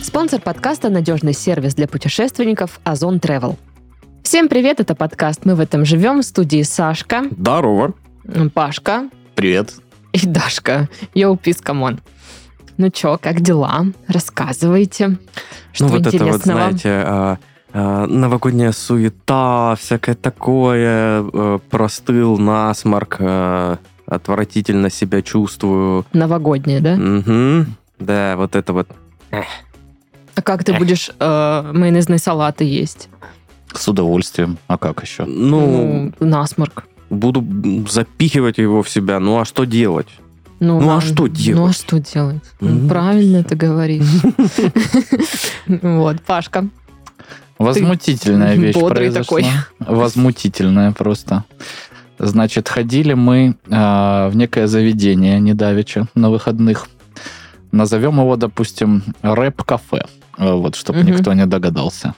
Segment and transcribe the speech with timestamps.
[0.00, 3.56] Спонсор подкаста– надежный сервис для путешественников Ozon Travel.
[4.22, 7.94] Всем привет, это подкаст «Мы в этом живем» в студии Сашка, Здорово.
[8.54, 9.74] Пашка Привет.
[10.12, 10.88] и Дашка.
[11.14, 11.98] Yo, peace, come on.
[12.76, 13.86] Ну чё, как дела?
[14.06, 15.18] Рассказывайте.
[15.72, 16.60] Что ну вот это вот, интересного?
[16.60, 17.38] знаете, а,
[18.06, 21.22] новогодняя суета, всякое такое,
[21.70, 23.20] простыл, насморк,
[24.06, 26.04] отвратительно себя чувствую.
[26.12, 26.96] Новогоднее, да?
[26.96, 27.76] Мгм.
[27.98, 28.88] Да, вот это вот.
[29.30, 33.08] А как ты будешь э, майонезные салаты есть?
[33.74, 34.56] С удовольствием.
[34.68, 35.24] А как еще?
[35.24, 36.84] Ну, Ну, насморк.
[37.10, 37.44] буду
[37.88, 39.18] запихивать его в себя.
[39.20, 40.06] Ну, а что делать?
[40.60, 41.00] Ну, Ну, а ладно.
[41.02, 41.76] что Ну, а делать?
[41.76, 42.42] что делать?
[42.60, 42.88] Ну, Мгм.
[42.88, 44.06] Правильно ты говоришь.
[45.82, 46.68] Вот, Пашка.
[47.58, 49.38] Возмутительная Ты вещь бодрый произошла.
[49.38, 49.46] такой.
[49.80, 51.44] Возмутительная просто.
[52.18, 56.88] Значит, ходили мы а, в некое заведение недавеча на выходных.
[57.70, 60.04] Назовем его, допустим, рэп-кафе.
[60.36, 61.12] А, Вот, чтобы Мгм.
[61.12, 62.14] никто не догадался.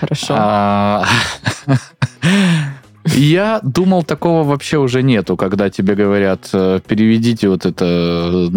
[0.00, 1.04] Хорошо.
[3.06, 8.50] Я думал, такого вообще уже нету, когда тебе говорят, э, переведите вот это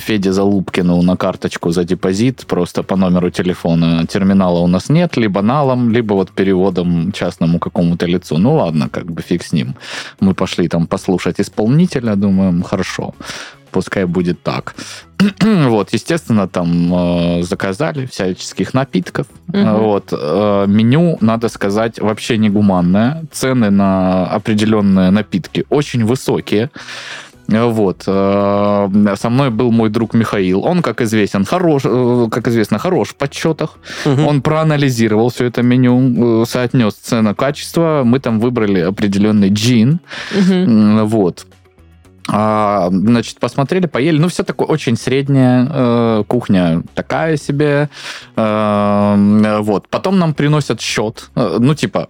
[0.00, 4.06] Феде Залупкину на карточку за депозит просто по номеру телефона.
[4.06, 8.38] Терминала у нас нет, либо налом, либо вот переводом частному какому-то лицу.
[8.38, 9.74] Ну ладно, как бы фиг с ним.
[10.20, 13.14] Мы пошли там послушать исполнителя, думаем, хорошо,
[13.72, 14.74] пускай будет так.
[15.68, 19.26] Вот, естественно, там э, заказали всяческих напитков.
[19.52, 23.24] Э, Вот, э, меню, надо сказать, вообще негуманное.
[23.32, 26.70] Цены на определенные напитки очень высокие.
[27.48, 28.04] Вот.
[28.06, 30.64] э, Со мной был мой друг Михаил.
[30.64, 33.78] Он, как известен, хорош, э, как известно, хорош в подсчетах.
[34.06, 34.26] Мгм.
[34.26, 38.02] Он проанализировал все это меню, э, соотнес цена-качество.
[38.04, 40.00] Мы там выбрали определенный джин.
[40.34, 41.46] М, Вот.
[42.28, 44.18] А, значит, посмотрели, поели.
[44.18, 47.88] Ну, все такое очень средняя э, кухня, такая себе.
[48.36, 49.88] Э, вот.
[49.88, 51.30] Потом нам приносят счет.
[51.34, 52.08] Э, ну, типа,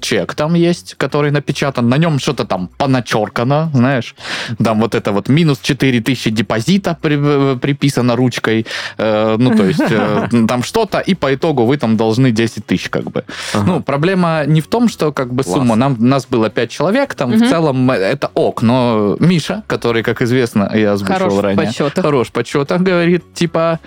[0.00, 1.88] чек там есть, который напечатан.
[1.88, 4.14] На нем что-то там поначеркано, знаешь.
[4.62, 7.18] Там вот это вот минус 4000 депозита при-
[7.54, 8.66] э, приписано ручкой.
[8.98, 12.88] Э, ну, то есть, э, там что-то, и по итогу вы там должны 10 тысяч,
[12.90, 13.24] как бы.
[13.54, 13.64] Ага.
[13.66, 15.56] Ну, проблема не в том, что как бы Класс.
[15.56, 17.38] сумма, нам, нас было 5 человек, там Мгм.
[17.44, 21.66] в целом э, это ок, но Миша, который, как известно, я озвучивал Хорош в ранее,
[21.66, 22.04] подсчетах.
[22.04, 23.78] хорош в подсчетах, говорит, типа,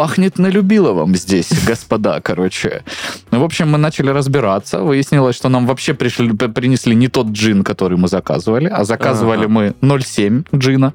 [0.00, 2.82] пахнет на любиловом здесь, господа, короче.
[3.30, 7.62] Ну, в общем, мы начали разбираться, выяснилось, что нам вообще пришли, принесли не тот джин,
[7.62, 9.48] который мы заказывали, а заказывали Ага.
[9.48, 10.94] мы 0,7 джина.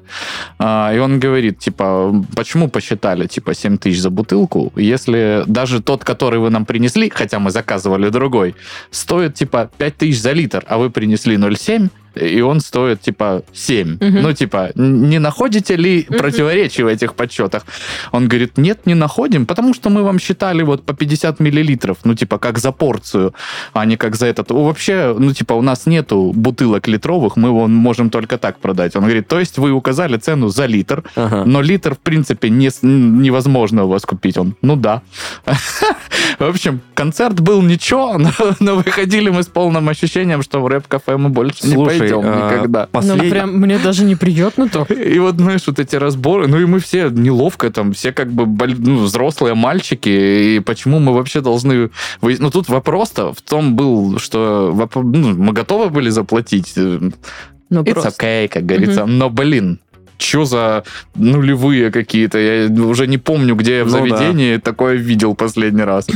[0.58, 6.02] А, и он говорит, типа, почему посчитали, типа, 7 тысяч за бутылку, если даже тот,
[6.02, 8.56] который вы нам принесли, хотя мы заказывали другой,
[8.90, 13.98] стоит, типа, 5 тысяч за литр, а вы принесли 0,7, и он стоит, типа, 7.
[14.00, 14.22] Мгм.
[14.22, 17.64] Ну, типа, не находите ли противоречий в этих подсчетах?
[18.12, 22.14] Он говорит, нет, не находим, потому что мы вам считали вот по 50 миллилитров, ну,
[22.14, 23.34] типа, как за порцию,
[23.72, 24.50] а не как за этот.
[24.50, 28.96] Вообще, ну, типа, у нас нету бутылок литровых, мы его можем только так продать.
[28.96, 31.44] Он говорит, то есть вы указали цену за литр, Ага.
[31.46, 34.38] но литр, в принципе, не, невозможно у вас купить.
[34.38, 35.02] Он, ну да.
[36.38, 41.16] В общем, концерт был ничего, но, но выходили мы с полным ощущением, что в рэп-кафе
[41.16, 41.74] мы больше не
[42.08, 42.88] Слушай, пойдем а, никогда.
[42.92, 44.82] Ну, послед- прям мне даже неприятно то.
[44.92, 48.46] И вот, знаешь, вот эти разборы, ну и мы все неловко там, все как бы
[48.46, 50.08] боль- ну, взрослые мальчики,
[50.56, 51.90] и почему мы вообще должны...
[52.22, 56.72] Ну тут вопрос-то в том был, что ну, мы готовы были заплатить.
[56.76, 57.00] э,
[57.70, 58.10] Ну, It's просто.
[58.24, 59.80] okay, как говорится, но, блин,
[60.18, 60.84] что за
[61.14, 62.38] нулевые какие-то?
[62.38, 64.16] Я уже не помню, где я в Ну да.
[64.16, 66.06] заведении такое видел последний раз.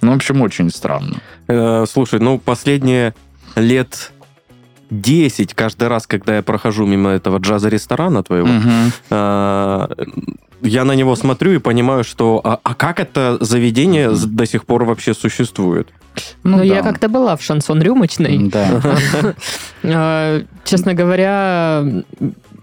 [0.00, 1.18] Ну, в общем, очень странно.
[1.48, 3.12] Э, Слушай, ну, последние
[3.56, 4.12] лет
[4.90, 8.48] 10, каждый раз, когда я прохожу мимо этого джаза-ресторана твоего,
[9.10, 9.88] э,
[10.62, 14.64] я на него смотрю и понимаю, что а, а как это заведение с- до сих
[14.66, 15.88] пор вообще существует?
[16.42, 16.64] Ну, да.
[16.64, 18.38] я как-то была в шансон рюмочной.
[18.50, 18.80] Да.
[19.82, 21.82] Э, Честно говоря,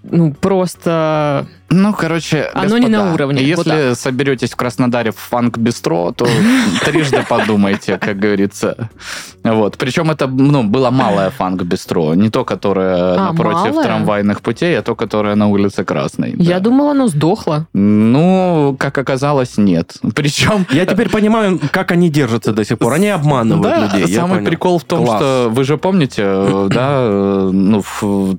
[0.04, 1.48] ну, просто...
[1.70, 6.26] Ну, короче, Оно не на уровне, вот Если соберетесь в Краснодаре в фанк-бистро, то
[6.86, 8.90] трижды подумайте, как говорится.
[9.44, 9.78] Вот.
[9.78, 12.14] Причем это ну, было малое фанк-бистро.
[12.16, 16.36] Не то, которое А, напротив трамвайных путей, а то, которое на улице Красной.
[16.38, 17.68] Я думала, оно сдохло.
[17.74, 19.98] Ну, как оказалось, нет.
[20.16, 20.66] Причем...
[20.72, 22.94] Я теперь понимаю, как они держатся до сих пор.
[22.94, 24.16] Они обманывают людей.
[24.16, 27.84] самый прикол в том, что вы же помните, э, да, э, ну,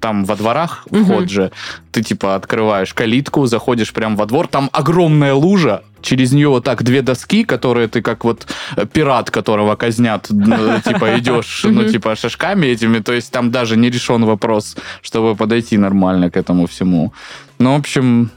[0.00, 1.47] там во дворах вход же,
[1.92, 6.82] ты, типа, открываешь калитку, заходишь прям во двор, там огромная лужа, через нее вот так
[6.82, 8.46] две доски, которые ты как вот
[8.76, 13.76] э, пират, которого казнят, ну, типа идешь, ну, типа шажками этими, то есть там даже
[13.76, 17.12] не решен вопрос, чтобы подойти нормально к этому всему.
[17.58, 18.30] Ну, в общем,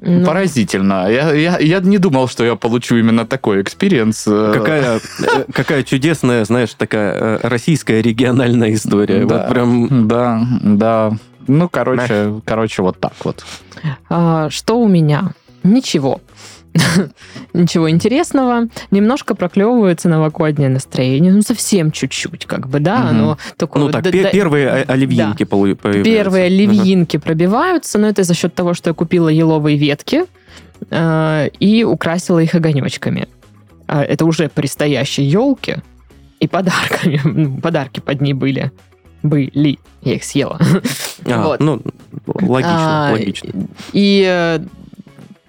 [0.00, 1.10] Ну, поразительно.
[1.10, 4.24] Я, я, я не думал, что я получу именно такой experience.
[4.28, 9.24] э, Какая, э, какая чудесная, знаешь, такая э, российская региональная история.
[9.26, 9.38] Да.
[9.38, 11.12] Вот прям Да, да.
[11.48, 13.44] Ну, короче, короче, вот так вот.
[14.08, 15.32] а, что у меня?
[15.64, 16.20] Ничего.
[17.52, 18.68] Ничего интересного.
[18.90, 21.32] Немножко проклевывается новогоднее настроение.
[21.32, 22.98] Ну, совсем чуть-чуть, как бы, да.
[22.98, 23.08] Мгм.
[23.08, 23.84] Оно такое...
[23.84, 26.12] Ну так, да- пе- да- первые о- оливьинки полу- появляются.
[26.12, 30.24] Первые оливьинки пробиваются, но это за счет того, что я купила еловые ветки
[30.90, 33.28] э, и украсила их огонечками.
[33.86, 35.76] А это уже предстоящие елки
[36.40, 37.60] и подарками.
[37.62, 38.70] Подарки под ней были.
[39.22, 39.78] Были.
[40.02, 40.58] Я их съела.
[41.26, 41.60] А, Вот.
[41.60, 41.80] Ну,
[42.26, 43.50] логично, А, логично.
[43.92, 44.60] И э,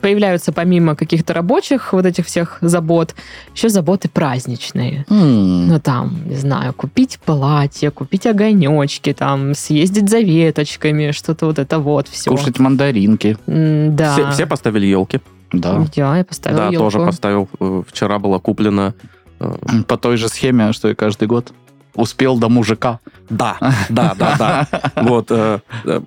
[0.01, 3.13] появляются помимо каких-то рабочих вот этих всех забот,
[3.54, 5.06] еще заботы праздничные.
[5.10, 11.60] М, Ну, там, не знаю, купить платье, купить огонечки, там, съездить за веточками, что-то вот
[11.60, 12.31] это вот все.
[12.31, 13.38] Кушать мандаринки.
[13.45, 14.13] Да.
[14.13, 15.19] Все, все поставили елки.
[15.51, 15.86] Да.
[15.95, 16.92] Да, я поставила Да, ёлку.
[16.92, 17.50] тоже поставил.
[17.60, 18.94] Э, Вчера была куплена.
[19.39, 19.54] э,
[19.88, 21.51] По той же схеме, что и каждый год.
[21.96, 23.00] Успел до мужика.
[23.30, 23.58] Да,
[23.90, 24.68] да, да, да.
[25.04, 25.28] Вот.
[25.30, 26.02] э, э,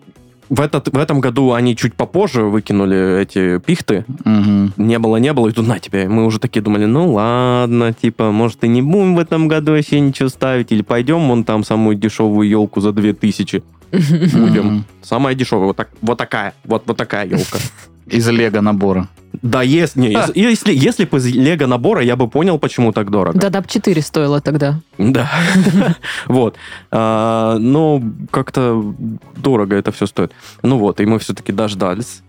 [0.49, 4.05] В, этот, в этом году они чуть попозже выкинули эти пихты.
[4.25, 4.73] Мгм.
[4.77, 6.09] Не было, не было, и тут на тебе.
[6.09, 10.01] Мы уже такие думали, ну ладно, типа, может, и не будем в этом году вообще
[10.01, 14.85] ничего ставить, или пойдем вон там самую дешевую елку за 2000 будем.
[15.03, 17.59] Самая дешевая, вот, так, вот такая, вот, вот такая елка.
[18.07, 19.09] Из лего набора.
[19.43, 23.11] Да, если, не, если, если, если бы из лего набора, я бы понял, почему так
[23.11, 23.39] дорого.
[23.39, 24.81] Да, DAP 4 стоило тогда.
[24.99, 25.31] Да.
[26.27, 26.57] Вот.
[26.91, 28.95] А, Но как-то
[29.37, 30.33] дорого это все стоит.
[30.63, 32.23] Ну вот, и мы все-таки дождались.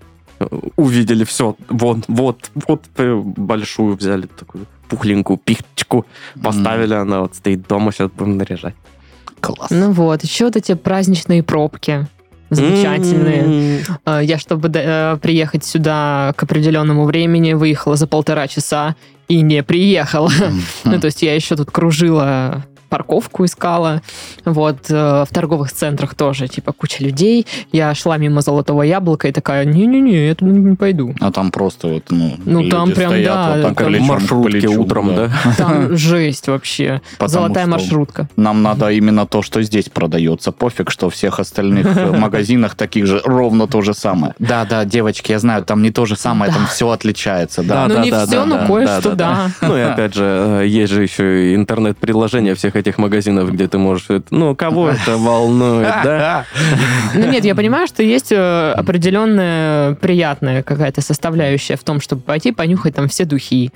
[0.76, 1.56] Увидели все.
[1.70, 6.06] Вот, вот, вот э, большую взяли такую пухленькую пихточку,
[6.42, 8.76] поставили, она вот стоит дома, сейчас будем наряжать.
[9.44, 9.72] Класс.
[9.72, 12.08] Ну вот, еще вот эти праздничные пробки.
[12.50, 13.84] Замечательные.
[14.06, 18.96] Э, Я, чтобы до- э, приехать сюда к определенному времени, выехала за полтора часа
[19.28, 20.32] и не приехала.
[20.86, 22.64] Ну, то есть я еще тут кружила
[22.94, 24.04] парковку искала.
[24.46, 27.48] Вот, э, в торговых центрах тоже, типа, куча людей.
[27.72, 31.16] Я шла мимо Золотого Яблока и такая, не-не-не, я туда не пойду.
[31.20, 34.52] А там просто вот, ну, Ну, люди там прям, стоят да, вот так к Маршрутки
[34.52, 35.32] плечу, утром, да?
[35.58, 37.02] Там жесть вообще.
[37.18, 38.30] Потому Золотая маршрутка.
[38.36, 40.52] Нам надо именно то, что здесь продается.
[40.52, 44.36] Пофиг, что в всех остальных э, магазинах таких же ровно то же самое.
[44.38, 46.60] Да, да, девочки, я знаю, там не то же самое, Да.
[46.60, 47.88] там все отличается, да.
[47.88, 49.68] Ну, не да, все, да, но да, кое-что, да, да.
[49.68, 50.24] Ну и опять же,
[50.62, 54.06] э, есть же еще и интернет-приложения всех этих магазинов, где ты можешь...
[54.10, 56.46] это- Ну, кого это волнует, да?
[57.16, 58.72] Ну нет, я понимаю, что есть э,
[59.18, 63.72] определенная приятная какая-то составляющая в том, чтобы пойти понюхать там все духи.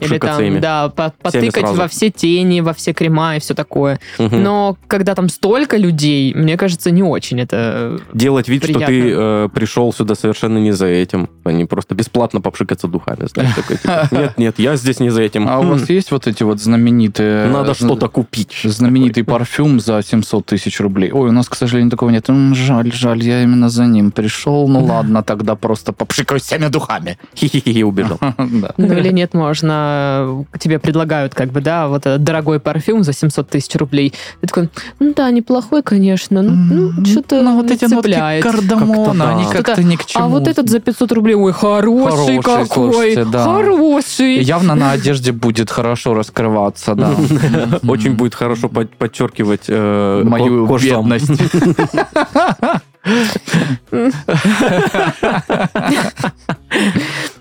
[0.00, 0.58] Или там, ими.
[0.58, 3.98] да, по- потыкать во все тени, во все крема и все такое.
[4.18, 7.98] Но когда там столько людей, мне кажется, не очень это...
[8.12, 12.40] Делать вид, что ты э, пришел сюда совершенно не за этим, а не просто бесплатно
[12.40, 13.26] попшикаться духами.
[13.32, 15.48] Знаешь, такой, типа, нет, нет, я здесь не за этим.
[15.48, 17.46] А у вас есть вот эти вот знаменитые...
[17.48, 18.45] Надо э, что-то купить.
[18.64, 21.10] Знаменитый парфюм за 700 тысяч рублей.
[21.12, 22.28] Ой, у нас, к сожалению, такого нет.
[22.28, 24.68] М, Жаль, жаль, я именно за ним пришел.
[24.68, 27.18] Ну ладно, тогда просто попшикаю всеми духами.
[27.34, 28.18] Хи-хи-хи, убежал.
[28.76, 30.44] Ну или нет, можно...
[30.58, 34.12] Тебе предлагают как бы, да, вот этот дорогой парфюм за 700 тысяч рублей.
[34.40, 34.68] Ты такой,
[35.00, 39.96] ну да, неплохой, конечно, ну, ну что-то Ну, вот эти нотки кардамона, они как-то ни
[39.96, 40.24] к чему.
[40.24, 44.42] А вот этот за 500 рублей, ой, хороший, Хороший, какой, хороший.
[44.42, 47.10] Явно на одежде будет хорошо раскрываться, да.
[47.88, 51.30] Очень будет хорошо под- подчеркивать э, Мою ко- бедность.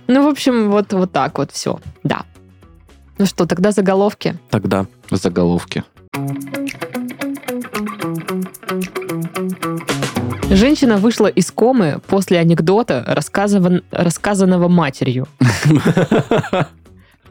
[0.08, 1.80] Ну, в общем, вот, вот так вот все.
[2.04, 2.24] Да.
[3.18, 4.38] Ну что, тогда заголовки.
[4.50, 4.86] Тогда.
[5.10, 5.84] Заголовки.
[10.50, 15.28] Женщина вышла из комы после анекдота, рассказыван- рассказанного матерью.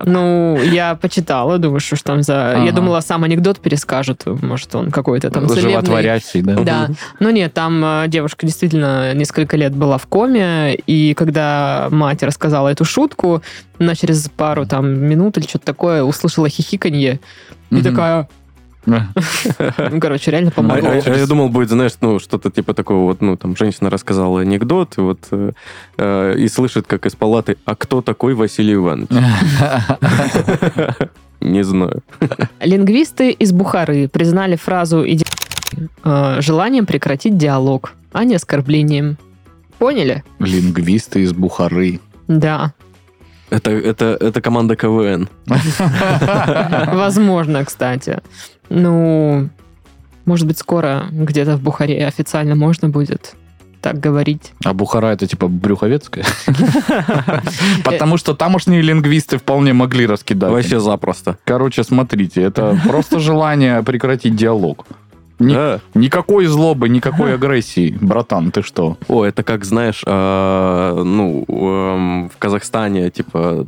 [0.05, 2.53] Ну, я почитала, думаю, что ж там за...
[2.53, 2.65] Ага.
[2.65, 5.49] Я думала, сам анекдот перескажет, может, он какой-то там.
[5.49, 6.57] Животворящий, да.
[6.61, 12.23] Да, но нет, там э, девушка действительно несколько лет была в коме, и когда мать
[12.23, 13.43] рассказала эту шутку,
[13.79, 17.21] она через пару там минут или что-то такое услышала хихиканье,
[17.71, 18.29] и такая,
[18.87, 20.89] ну, короче, реально А, помогло.
[20.91, 24.41] а- а я думал, будет, знаешь, ну, что-то типа такого вот, ну, там, женщина рассказала
[24.43, 25.53] анекдот, и вот, э,
[25.99, 29.09] э, и слышит, как из палаты, а кто такой Василий Иванович?
[31.41, 32.03] Не знаю.
[32.61, 35.25] Лингвисты из Бухары признали фразу «иди
[36.05, 37.93] э, желанием прекратить диалог.
[38.13, 39.17] а не оскорблением.
[39.79, 40.23] Поняли?
[40.39, 41.99] Лингвисты из Бухары.
[42.29, 42.73] Да.
[43.51, 45.29] Это, это, это команда КВН.
[46.93, 48.21] Возможно, кстати.
[48.71, 49.49] Ну,
[50.25, 53.35] может быть, скоро где-то в Бухаре официально можно будет
[53.83, 54.53] так говорить.
[54.65, 56.25] А Бухара это типа Брюховецкая?
[57.85, 60.51] Потому что тамошние лингвисты вполне могли раскидать.
[60.51, 61.37] Вообще запросто.
[61.45, 64.87] Короче, смотрите, это просто желание прекратить диалог.
[65.39, 65.81] Ни- Да.
[65.95, 67.97] Никакой злобы, никакой агрессии.
[68.01, 68.97] Братан, ты что?
[69.09, 73.67] О, это как, знаешь, а, ну, эм, в Казахстане, типа,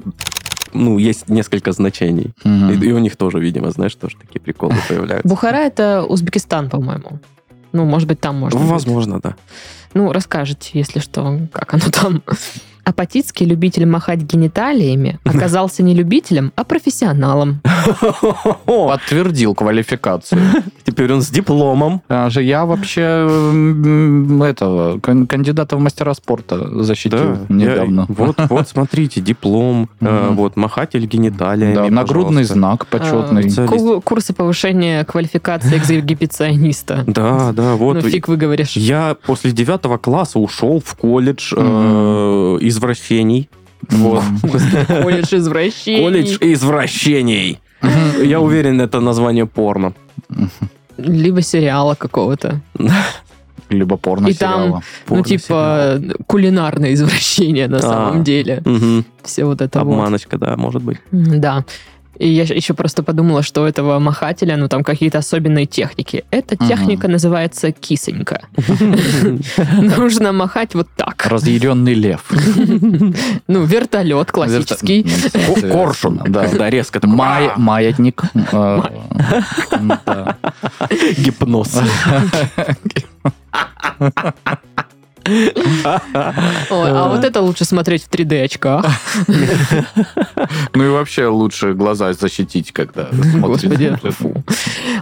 [0.73, 2.32] ну, есть несколько значений.
[2.44, 2.70] Мгм.
[2.70, 5.28] И, и у них тоже, видимо, знаешь, тоже такие приколы появляются.
[5.28, 7.20] Бухара это Узбекистан, по-моему.
[7.73, 8.58] Ну, может быть, там можно.
[8.58, 8.70] будет.
[8.70, 9.37] Возможно, да.
[9.94, 12.23] Ну, расскажете, если что, как оно там.
[12.88, 17.61] Апатитский любитель махать гениталиями оказался не любителем, а профессионалом.
[18.66, 20.40] Подтвердил квалификацию.
[20.85, 22.00] Теперь он с дипломом.
[22.09, 23.00] А же я вообще
[24.45, 28.07] этого кан- кандидата в мастера спорта защитил Да, недавно.
[28.09, 33.52] я- вот, вот, смотрите, диплом, э, вот, махатель гениталиями, Да, нагрудный знак почетный.
[33.57, 37.02] А, ку- Курсы повышения квалификации экзибициониста.
[37.07, 37.95] Да, да, вот.
[38.02, 38.76] Ну, фиг вы говоришь.
[38.76, 43.49] Я после девятого класса ушел в колледж э, извращений.
[43.90, 44.23] Вот.
[45.02, 46.02] Колледж извращений.
[46.02, 47.59] Колледж извращений.
[48.23, 49.92] Я уверен, это название порно.
[50.97, 52.61] Либо сериала какого-то.
[53.68, 54.83] Либо порно И там, сериала.
[55.09, 57.80] ну, типа, кулинарное извращение на А.
[57.80, 58.62] самом деле.
[59.23, 59.92] Все вот это вот.
[59.92, 60.99] Обманочка, да, может быть.
[61.11, 61.64] Да.
[62.18, 66.25] И я еще просто подумала, что у этого махателя, ну, там какие-то особенные техники.
[66.30, 66.68] Эта Мгм.
[66.68, 68.40] техника называется кисонька.
[69.99, 71.26] Нужно махать вот так.
[71.26, 72.25] Разъяренный лев.
[73.49, 75.04] Ну, вертолет классический.
[75.61, 76.49] Ко- Коршун, да.
[76.49, 78.23] Да, резко Маятник.
[81.18, 81.75] Гипноз.
[85.28, 88.87] Ой, а вот это лучше смотреть в 3D очках.
[90.75, 93.06] Ну и вообще лучше глаза защитить, когда
[94.11, 94.45] фу.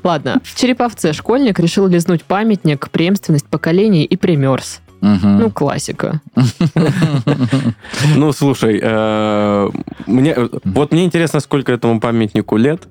[0.03, 4.81] Ладно, в Череповце школьник решил лизнуть памятник преемственность поколений и примерз.
[5.01, 5.39] Мгм.
[5.39, 6.21] Ну, классика.
[8.17, 9.71] Ну, слушай, э,
[10.07, 12.83] мне, вот мне интересно, сколько этому памятнику лет.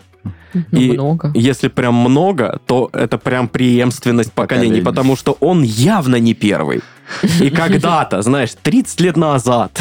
[0.54, 1.32] Ну, И- много.
[1.34, 4.86] Если прям много, то это прям преемственность поколений, Поколений.
[4.86, 6.82] потому что он явно не первый.
[7.40, 9.80] И когда-то, знаешь, 30 лет назад,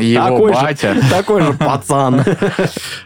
[0.00, 0.96] Его такой же- батя.
[1.10, 2.24] такой же пацан.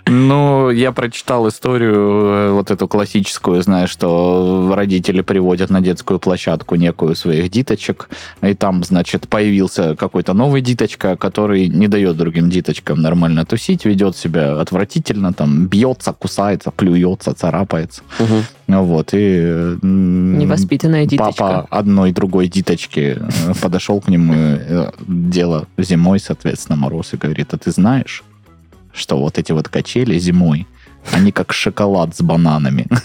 [0.07, 6.75] Ну, я прочитал историю э, вот эту классическую, знаешь, что родители приводят на детскую площадку
[6.77, 8.09] некую своих диточек,
[8.43, 14.17] и там, значит, появился какой-то новый диточка, который не дает другим диточкам нормально тусить, ведет
[14.17, 18.03] себя отвратительно, там, бьется, кусается, плюется, царапается.
[18.19, 19.77] Ну Вот, и...
[19.83, 21.61] Невоспитанная Папа диточка.
[21.71, 27.59] одной другой диточки э, подошел к нему, э, дело зимой, соответственно, мороз, и говорит, а
[27.59, 28.25] ты знаешь,
[28.93, 30.67] что вот эти вот качели зимой,
[31.13, 32.87] они как шоколад с бананами.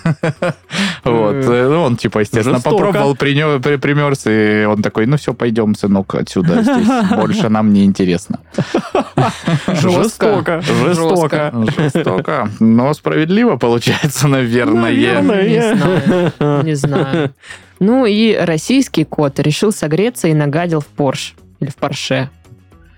[1.04, 1.36] Вот.
[1.36, 6.62] э, ну, Он, типа, естественно, попробовал, примерз, и он такой, ну все, пойдем, сынок, отсюда.
[6.62, 8.40] Здесь больше нам не интересно.
[9.68, 11.54] Жестоко, жестоко.
[11.78, 12.50] Жестоко.
[12.60, 14.92] Но справедливо получается, наверное.
[14.94, 16.64] Не знаю.
[16.66, 17.32] Не знаю.
[17.80, 21.36] Ну и российский кот решил согреться и нагадил в Порш.
[21.60, 22.30] Или в Порше.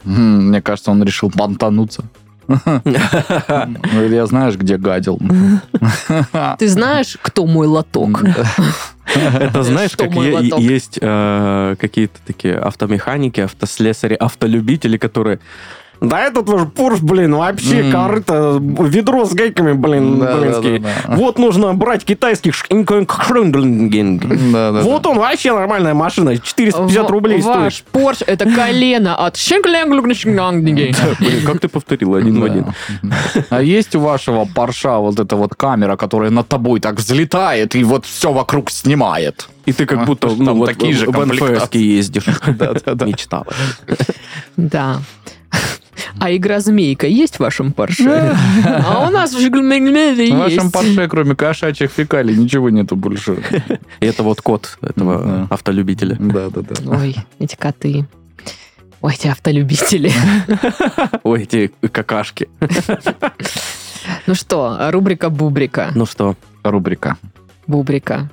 [0.05, 2.03] М, Мне кажется, он решил понтануться.
[4.10, 5.20] Я знаешь, где гадил.
[6.60, 8.24] Ты знаешь, кто мой лоток?
[9.15, 15.39] Это знаешь, как есть э, какие-то такие автомеханики, автослесари, автолюбители, которые
[16.01, 17.91] да этот ваш Порш, блин, вообще М.
[17.91, 20.79] корыто, ведро с гайками, блин, Да, да, блинские.
[20.79, 21.15] да, да.
[21.15, 22.55] Вот нужно брать китайских.
[22.70, 27.55] Да, да, Вот он вообще нормальная машина, 450 В- рублей стоит.
[27.58, 29.38] Ваш Порш это колено от.
[31.20, 32.51] Блин, как ты повторил один в Да.
[32.51, 32.65] один?
[33.50, 37.84] А есть у вашего Порша вот эта вот камера, которая над тобой так взлетает и
[37.84, 39.48] вот все вокруг снимает?
[39.67, 41.25] И ты как будто ну, вот такие же в.
[41.25, 42.24] НФСке ездишь.
[43.05, 43.46] Мечтала.
[44.58, 44.98] Да.
[46.20, 48.36] А игра «Змейка» есть в вашем Порше?
[48.65, 50.72] А у нас в Жиглмегмеде В вашем есть.
[50.74, 53.38] Порше, кроме кошачьих фекалий, ничего нету больше.
[54.00, 55.48] И это вот код этого Да.
[55.50, 56.15] автолюбителя.
[56.20, 56.75] Да-да-да.
[56.91, 58.06] Ой, эти коты.
[59.01, 60.12] Ой, эти автолюбители.
[61.24, 62.48] Ой, эти какашки.
[64.27, 65.91] Ну что, рубрика Бубрика.
[65.96, 67.18] Ну что, Рубрика.
[67.68, 68.30] Бубрика.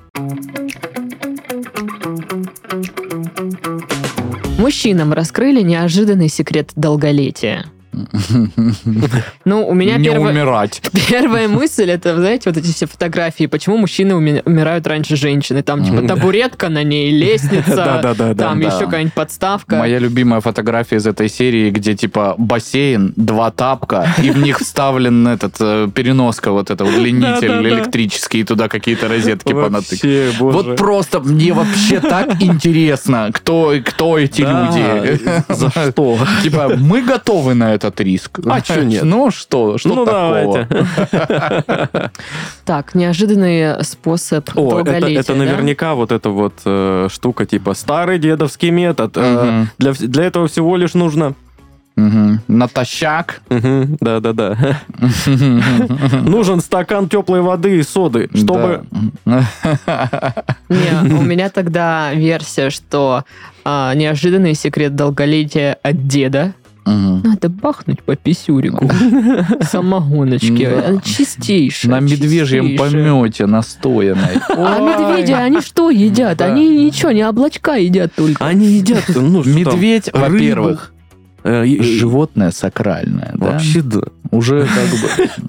[4.59, 7.63] Мужчинам раскрыли неожиданный секрет долголетия.
[9.45, 10.81] Ну, у меня Не первая, умирать.
[11.09, 15.63] первая мысль, это, знаете, вот эти все фотографии, почему мужчины уми- умирают раньше женщины.
[15.63, 19.75] Там, типа, табуретка на ней, лестница, там еще какая-нибудь подставка.
[19.75, 25.27] Моя любимая фотография из этой серии, где типа бассейн, два тапка, и в них вставлен
[25.27, 29.53] этот э, переноска, вот это удлинитель электрический, и туда какие-то розетки
[30.39, 30.39] боже.
[30.39, 35.19] Вот просто мне вообще так интересно, кто, кто эти люди.
[35.49, 36.17] За что?
[36.43, 38.39] Типа, мы готовы на этот риск.
[38.45, 39.03] А чё нет?
[39.03, 40.67] Ну что, что Ну, такого?
[40.67, 42.11] давайте.
[42.65, 45.39] Так, неожиданный способ О, это, долголетия, это да?
[45.39, 49.13] наверняка вот эта вот э, штука, типа старый дедовский метод.
[49.17, 49.69] Э, Мгм.
[49.77, 51.33] для, для этого всего лишь нужно...
[51.95, 52.41] Мгм.
[52.47, 53.41] Натощак.
[53.49, 54.57] Мгм, Да-да-да.
[56.21, 58.83] Нужен стакан теплой воды и соды, чтобы...
[59.25, 59.43] Да.
[60.69, 63.25] Не, у меня тогда версия, что
[63.65, 66.53] а, неожиданный секрет долголетия от деда.
[66.85, 67.21] Мгм.
[67.23, 68.89] Надо бахнуть по писюрику.
[69.61, 70.65] Самогоночки.
[70.65, 70.87] Да.
[70.87, 71.91] Она чистейшая.
[71.91, 74.39] На медвежьем помете настоянной.
[74.49, 76.41] А медведи, они что едят?
[76.41, 78.45] Они ничего, не облачка едят только.
[78.45, 80.93] Они едят, ну Медведь, во-первых,
[81.43, 83.31] э, животное сакральное?
[83.35, 84.01] Вообще да.
[84.31, 84.89] Уже как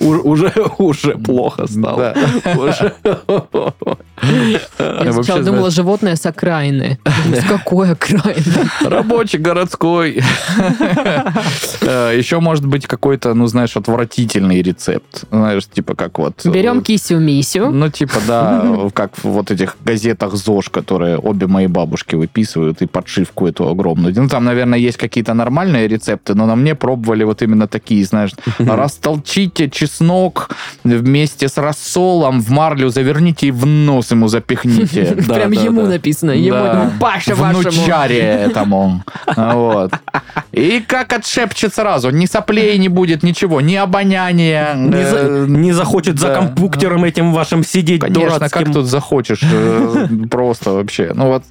[0.01, 0.21] бы...
[0.25, 2.15] Уже, уже плохо стало.
[4.23, 6.99] Я вообще, сначала думала, животное с окраины.
[7.35, 8.71] С какой окраины?
[8.83, 10.23] Рабочий городской.
[11.83, 15.25] Э, Еще может быть какой-то, ну, знаешь, отвратительный рецепт.
[15.31, 16.45] Знаешь, типа как вот...
[16.45, 17.71] э, Берем кисю-мисю.
[17.71, 22.87] Ну, типа, да, как в вот этих газетах ЗОЖ, которые обе мои бабушки выписывают, и
[22.87, 24.15] подшивку эту огромную.
[24.15, 28.33] Ну, там, наверное, есть какие-то нормальные рецепты, но на мне пробовали вот именно такие, знаешь,
[28.77, 30.51] растолчите чеснок
[30.85, 35.17] вместе с рассолом в марлю, заверните и в нос ему запихните.
[35.29, 36.33] Прям ему написано.
[36.33, 37.63] Ему, Паша вашему.
[37.63, 39.03] Внучаре этому.
[39.37, 39.93] Вот.
[40.53, 42.11] И как отшепчет сразу.
[42.11, 43.61] Ни соплей не будет, ничего.
[43.61, 44.75] Ни обоняния.
[44.75, 46.35] Не, за- э, не захочет за да.
[46.37, 48.65] компьютером этим вашим сидеть Конечно, дурацким.
[48.65, 51.13] как тут захочешь, э, просто вообще.
[51.15, 51.45] Ну вот,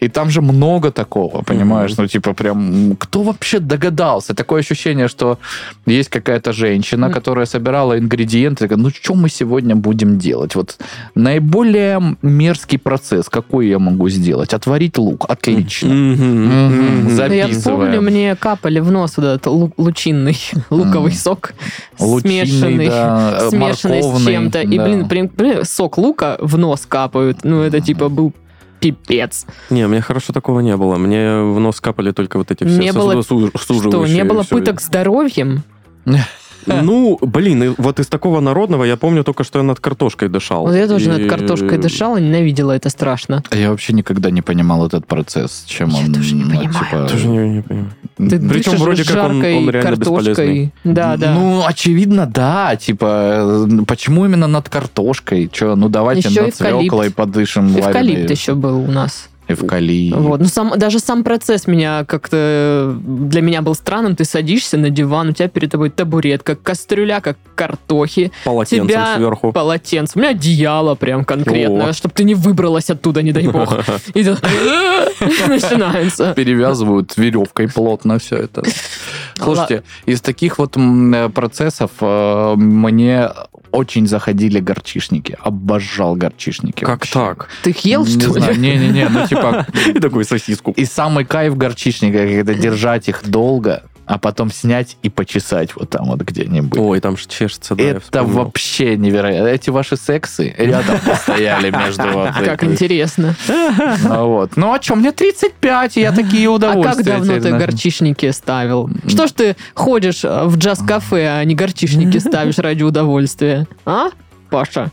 [0.00, 1.96] и там же много такого, понимаешь?
[1.96, 4.34] Ну типа прям, кто вообще догадался?
[4.34, 5.38] Такое ощущение, что
[5.86, 10.54] есть какая-то женщина, которая собирала ингредиенты, такая, ну что мы сегодня будем делать?
[10.54, 10.78] Вот
[11.14, 14.54] наиболее мерзкий процесс, какой я могу сделать?
[14.54, 15.88] Отварить лук, отлично.
[15.88, 16.44] Мгм.
[16.44, 17.00] Мгм.
[17.02, 17.10] Мгм.
[17.10, 17.92] За- Да я Записываем.
[17.92, 20.36] помню, мне капали в нос вот этот лу- лучинный
[20.70, 21.54] луковый сок,
[21.98, 24.60] Лучинный, смешанный, да, э, смешанный с чем-то.
[24.62, 24.84] И, да.
[25.08, 27.38] блин, блин, сок лука в нос капают.
[27.44, 28.32] Ну, это типа был
[28.80, 29.46] пипец.
[29.70, 30.96] Не, мне хорошо такого не было.
[30.96, 34.42] Мне в нос капали только вот эти все Не было- сосудосу- Что, суживающие не было
[34.42, 35.62] пыток здоровьем?
[36.66, 40.62] Ну, блин, вот из такого народного я помню только, что я над картошкой дышал.
[40.66, 43.42] Вот я тоже И- над картошкой дышала, ненавидела это страшно.
[43.52, 46.12] Я вообще никогда не понимал этот процесс, чем Я он...
[46.14, 46.72] тоже не ну, понимаю.
[46.72, 47.90] типа, Тоже не, не понимаю.
[48.16, 50.28] Ты Причем вроде как он- он реально картошкой.
[50.30, 50.72] бесполезный.
[50.84, 51.34] Да, да.
[51.34, 52.76] Ну, очевидно, да.
[52.76, 55.48] Типа, почему именно над картошкой?
[55.52, 57.76] Че, ну давайте Еще над свеклой подышим.
[57.78, 59.28] Эвкалипт еще был у нас.
[59.48, 60.16] Эвкалипт.
[60.16, 60.40] Вот.
[60.40, 64.16] Ну, сам, даже сам процесс меня как-то для меня был странным.
[64.16, 69.52] Ты садишься на диван, у тебя перед тобой табуретка, кастрюля, как картохи, Полотенцем Тебя сверху.
[69.52, 70.12] полотенце.
[70.16, 71.92] У меня одеяло прям конкретное, О.
[71.92, 73.74] чтобы ты не выбралась оттуда, не дай бог.
[74.14, 74.22] И
[75.48, 76.34] начинается.
[76.34, 78.62] Перевязывают веревкой плотно все это.
[79.36, 83.28] Слушайте, из таких вот э, процессов э, мне
[83.72, 85.36] очень заходили горчишники.
[85.42, 86.80] Обожал горчишники.
[86.84, 87.12] Как вообще.
[87.12, 87.48] так?
[87.62, 88.40] Ты их ел, Не что ли?
[88.40, 89.66] знаю, Не-не-не, ну типа...
[89.88, 90.72] И такую сосиску.
[90.76, 96.06] И самый кайф горчичника, когда держать их долго, а потом снять и почесать вот там
[96.06, 96.78] вот где-нибудь.
[96.78, 99.48] Ой, там же чешется, да, Это вообще невероятно.
[99.48, 103.34] Эти ваши сексы рядом стояли между вот Как интересно.
[104.04, 104.56] Ну вот.
[104.56, 106.94] Ну а что, мне 35, и я такие А удовольствия.
[106.94, 108.90] как давно ты горчичники ставил?
[109.06, 113.66] Что ж ты ходишь в джаз-кафе, а не горчичники ставишь ради удовольствия?
[113.84, 114.08] А,
[114.50, 114.90] Паша?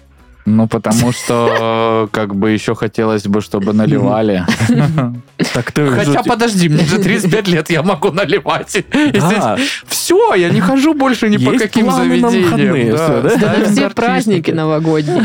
[0.49, 4.45] Ну, потому что как бы еще хотелось бы, чтобы наливали.
[5.53, 8.85] Так ты Хотя, подожди, мне же 35 лет, я могу наливать.
[9.13, 9.57] Да.
[9.87, 13.65] Все, я не хожу больше ни по каким заведениям.
[13.71, 15.23] все праздники новогодние.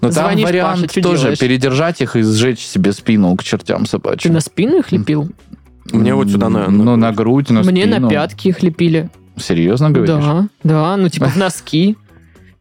[0.00, 4.32] Но там вариант тоже передержать их и сжечь себе спину к чертям Ты собачьим.
[4.32, 5.30] на спину их лепил?
[5.92, 8.00] Мне вот сюда, на- Ну, на грудь, на Мне спину.
[8.00, 9.10] на пятки их лепили.
[9.36, 10.24] Серьезно говоришь?
[10.24, 11.96] Да, да, ну типа в носки.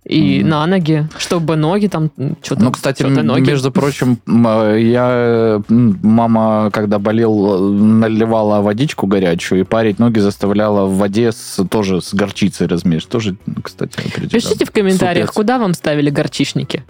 [0.05, 0.49] И Мгм.
[0.49, 2.11] на ноги, чтобы ноги там
[2.41, 2.63] что-то.
[2.63, 3.49] Ну, кстати, м- ноги.
[3.49, 11.31] между прочим, я мама, когда болел, наливала водичку горячую и парить ноги заставляла в воде
[11.31, 13.11] с, тоже с горчицей размешивать.
[13.11, 13.97] Тоже, кстати.
[14.29, 15.35] Пишите в комментариях, Супец.
[15.35, 16.83] куда вам ставили горчичники.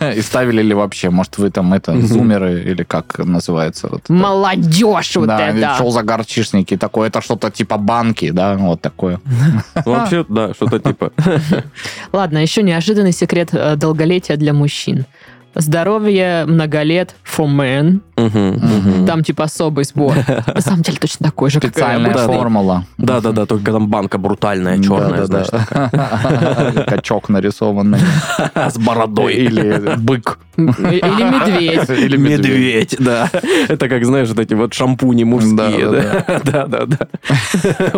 [0.16, 1.10] И ставили ли вообще?
[1.10, 3.88] Может, вы там это, зумеры или как называется?
[3.90, 4.12] Вот это?
[4.12, 5.74] Молодежь вот да, это.
[5.76, 7.08] что за горчичники такое?
[7.08, 9.20] Это что-то типа банки, да, вот такое.
[9.84, 11.12] Вообще, да, что-то типа.
[12.12, 15.06] Ладно, еще неожиданный секрет э, долголетия для мужчин.
[15.54, 18.00] Здоровье много лет for men.
[19.06, 20.14] Там типа особый сбор.
[20.46, 22.84] На самом деле точно такой же, как Специальная формула.
[22.98, 25.48] Да-да-да, только там банка брутальная, черная, знаешь.
[25.50, 26.84] Да-да-да.
[26.88, 27.98] Качок нарисованный.
[28.54, 29.34] С бородой.
[29.34, 30.38] Или бык.
[30.56, 31.90] Или медведь.
[32.02, 33.30] Или Медведь, да.
[33.68, 35.90] Это как, знаешь, вот эти вот шампуни мужские.
[35.90, 36.98] Да, Да, да, да.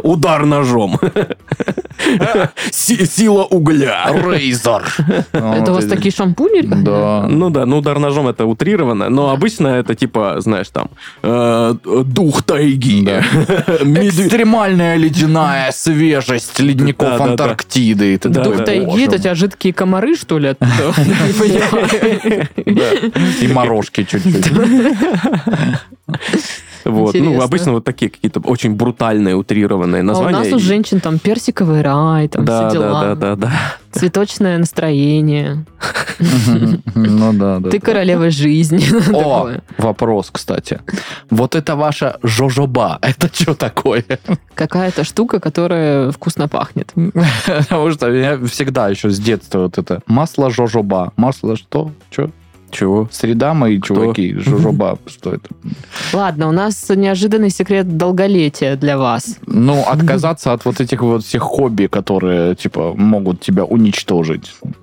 [0.03, 0.99] Удар ножом.
[2.71, 4.07] Си- Сила угля.
[4.13, 4.83] Рейзер.
[5.33, 6.63] Это у вас такие шампуни?
[6.63, 7.27] Да.
[7.45, 10.89] Ну да, ну удар ножом это утрированно, но обычно это типа, знаешь, там,
[11.23, 13.05] э, дух тайги.
[13.05, 13.21] Да.
[13.21, 17.21] Экстремальная ледяная свежесть ледников.
[17.21, 18.19] Антарктиды.
[18.25, 20.55] Да, Дух тайги, «Боже это у тебя жидкие комары, что ли?
[23.43, 24.51] И морожки чуть-чуть.
[26.85, 27.15] Вот.
[27.15, 30.39] Ну, обычно вот такие какие-то очень брутальные, утрированные А у названия.
[30.39, 33.01] нас у женщин там персиковый рай, там Да, все да, дела.
[33.03, 33.53] да, да, да.
[33.93, 35.65] Цветочное настроение.
[36.95, 37.71] Ну да, да.
[37.71, 38.85] Ты королева жизни.
[39.15, 40.81] О, вопрос, кстати.
[41.31, 44.05] Вот это ваша жожоба, это что такое?
[44.55, 46.93] Какая-то штука, которая вкусно пахнет.
[47.47, 51.13] Потому что я всегда еще с детства вот это масло жожоба.
[51.17, 51.91] Масло что?
[52.11, 52.31] Че?
[52.75, 53.09] Чего?
[53.13, 54.99] Среда, мои чуваки, жожоба.
[55.07, 55.49] Что это?
[56.13, 59.39] Ладно, у нас неожиданный секрет долголетия для вас.
[59.47, 64.53] Ну, отказаться от вот этих вот всех хобби, которые, типа, могут тебя уничтожить.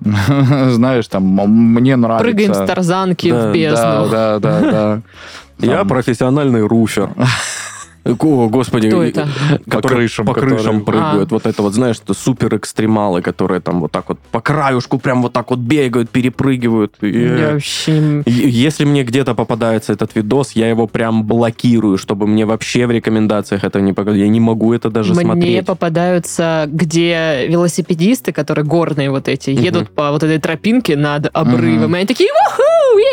[0.70, 2.24] Знаешь, там, мне нравится...
[2.24, 4.08] Прыгаем с тарзанки Да, в бездну.
[4.08, 5.66] Да, да, да, да.
[5.66, 7.10] Я профессиональный руфер.
[8.04, 8.88] О, господи.
[8.88, 9.28] Кто это?
[9.70, 11.30] По крышам, По крышам прыгают.
[11.30, 11.34] А.
[11.34, 15.22] Вот это вот, знаешь, это супер экстремалы, которые там вот так вот по краюшку прям
[15.22, 16.96] вот так вот бегают, перепрыгивают.
[17.00, 18.22] И, Я э, вообще...
[18.26, 23.64] Если мне где-то попадается этот видос, я его прям блокирую, чтобы мне вообще в рекомендациях
[23.64, 24.20] это не показать.
[24.20, 25.66] Я не могу это даже Мне смотреть.
[25.66, 31.98] попадаются, где велосипедисты, которые горные вот эти, едут по вот этой тропинке над обрывом, и
[31.98, 32.62] они такие, уху!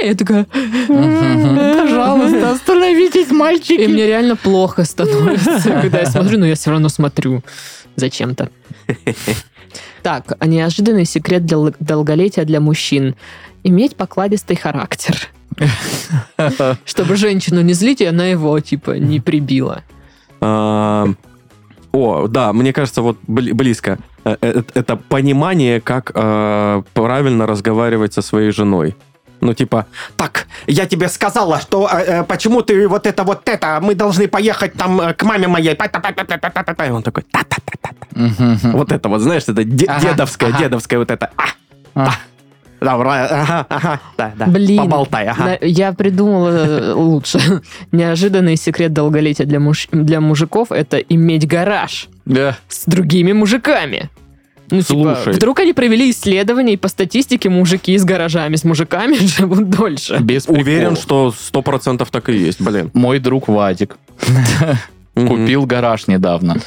[0.03, 0.45] Я такая,
[0.87, 3.81] пожалуйста, остановитесь, мальчики.
[3.81, 7.43] И мне реально плохо становится, когда я смотрю, но я все равно смотрю
[7.95, 8.49] зачем-то.
[10.01, 13.15] Так, неожиданный секрет для долголетия для мужчин.
[13.63, 15.29] Иметь покладистый характер.
[16.85, 19.83] Чтобы женщину не злить, и она его, типа, не прибила.
[21.91, 23.97] О, да, мне кажется, вот бли- близко.
[24.23, 28.95] Э, э, Это понимание, как э, правильно разговаривать со своей женой.
[29.41, 33.79] Ну, типа, так, я тебе сказала, что э, э, почему ты вот это, вот это,
[33.81, 35.75] мы должны поехать там э, к маме моей.
[35.75, 36.85] Та-та-та-та-та-та-та».
[36.85, 37.89] И он такой, та-та-та-та.
[38.15, 38.59] Мгм.
[38.73, 40.59] Вот это вот, знаешь, это де- Ага, дедовское, ага.
[40.59, 41.29] дедовское вот это.
[41.95, 42.09] А,
[42.81, 42.97] А.
[42.97, 44.45] ура, ага, ага, да, да.
[44.45, 45.57] Блин, Поболтай, ага.
[45.61, 47.39] я придумала э, лучше.
[47.91, 52.55] Неожиданный секрет долголетия для, муж- для мужиков– это иметь гараж Да.
[52.67, 54.09] с другими мужиками.
[54.71, 55.33] Ну, типа, Слушай.
[55.33, 60.17] вдруг они провели исследование, и по статистике мужики с гаражами, с мужиками живут дольше.
[60.19, 60.99] Без Уверен, приколов.
[60.99, 62.91] что сто процентов так и есть, блин.
[62.93, 63.97] Мой друг Вадик
[65.15, 66.57] купил гараж недавно.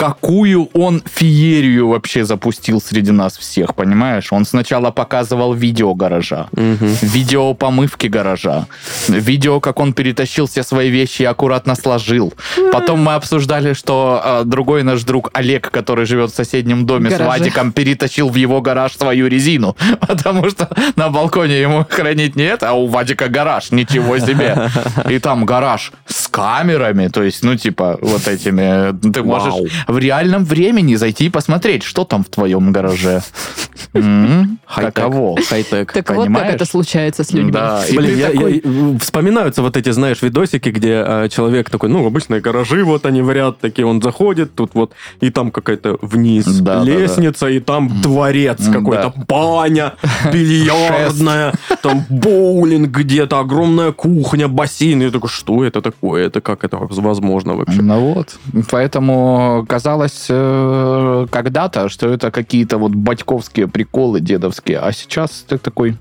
[0.00, 4.32] Какую он феерию вообще запустил среди нас всех, понимаешь?
[4.32, 6.96] Он сначала показывал видео гаража, Мгм.
[7.02, 8.66] видео помывки гаража,
[9.08, 12.32] видео, как он перетащил все свои вещи и аккуратно сложил.
[12.72, 17.24] Потом мы обсуждали, что э, другой наш друг Олег, который живет в соседнем доме Гараже.
[17.24, 22.62] с Вадиком, перетащил в его гараж свою резину, потому что на балконе ему хранить нет,
[22.62, 24.70] а у Вадика гараж, ничего себе.
[25.10, 29.52] И там гараж с камерами, то есть, ну, типа, вот этими, ты можешь.
[29.90, 33.22] В реальном времени зайти и посмотреть, что там в твоем гараже.
[34.66, 35.36] Каково?
[35.48, 35.92] Хай-тек.
[35.92, 37.50] Так вот, как это случается с людьми.
[37.52, 41.88] Да, и Блин, я- такой- я- вспоминаются вот эти, знаешь, видосики, где э, человек такой,
[41.88, 45.98] ну, обычные гаражи, вот они в ряд такие, он заходит, тут вот, и там какая-то
[46.02, 49.94] вниз Да, да, лестница, и там дворец какой-то, баня,
[50.32, 55.02] бильярдная, там боулинг где-то, огромная кухня, бассейн.
[55.02, 56.26] Я такой, что это такое?
[56.26, 57.82] Это как это возможно вообще?
[57.82, 58.38] Ну вот.
[58.70, 65.96] Поэтому казалось э, когда-то, что это какие-то вот батьковские приколы дедовские, а сейчас ты такой...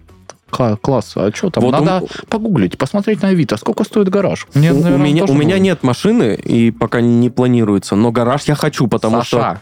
[0.50, 1.64] «Ка- Класс, а что там?
[1.64, 4.48] Вот Надо у- погуглить, посмотреть на Авито, сколько стоит гараж.
[4.56, 8.46] Мне, у, у наверное, меня, у меня нет машины, и пока не планируется, но гараж
[8.48, 9.60] я хочу, потому что...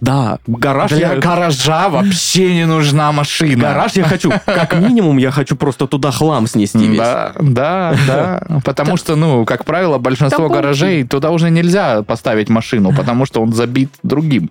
[0.00, 1.20] Да, гараж Для я...
[1.20, 3.62] гаража вообще не нужна машина.
[3.62, 6.98] Гараж я хочу, как минимум, я хочу просто туда хлам снести весь.
[6.98, 8.60] Да, да, да.
[8.64, 13.52] Потому что, ну, как правило, большинство гаражей туда уже нельзя поставить машину, потому что он
[13.52, 14.50] забит другим.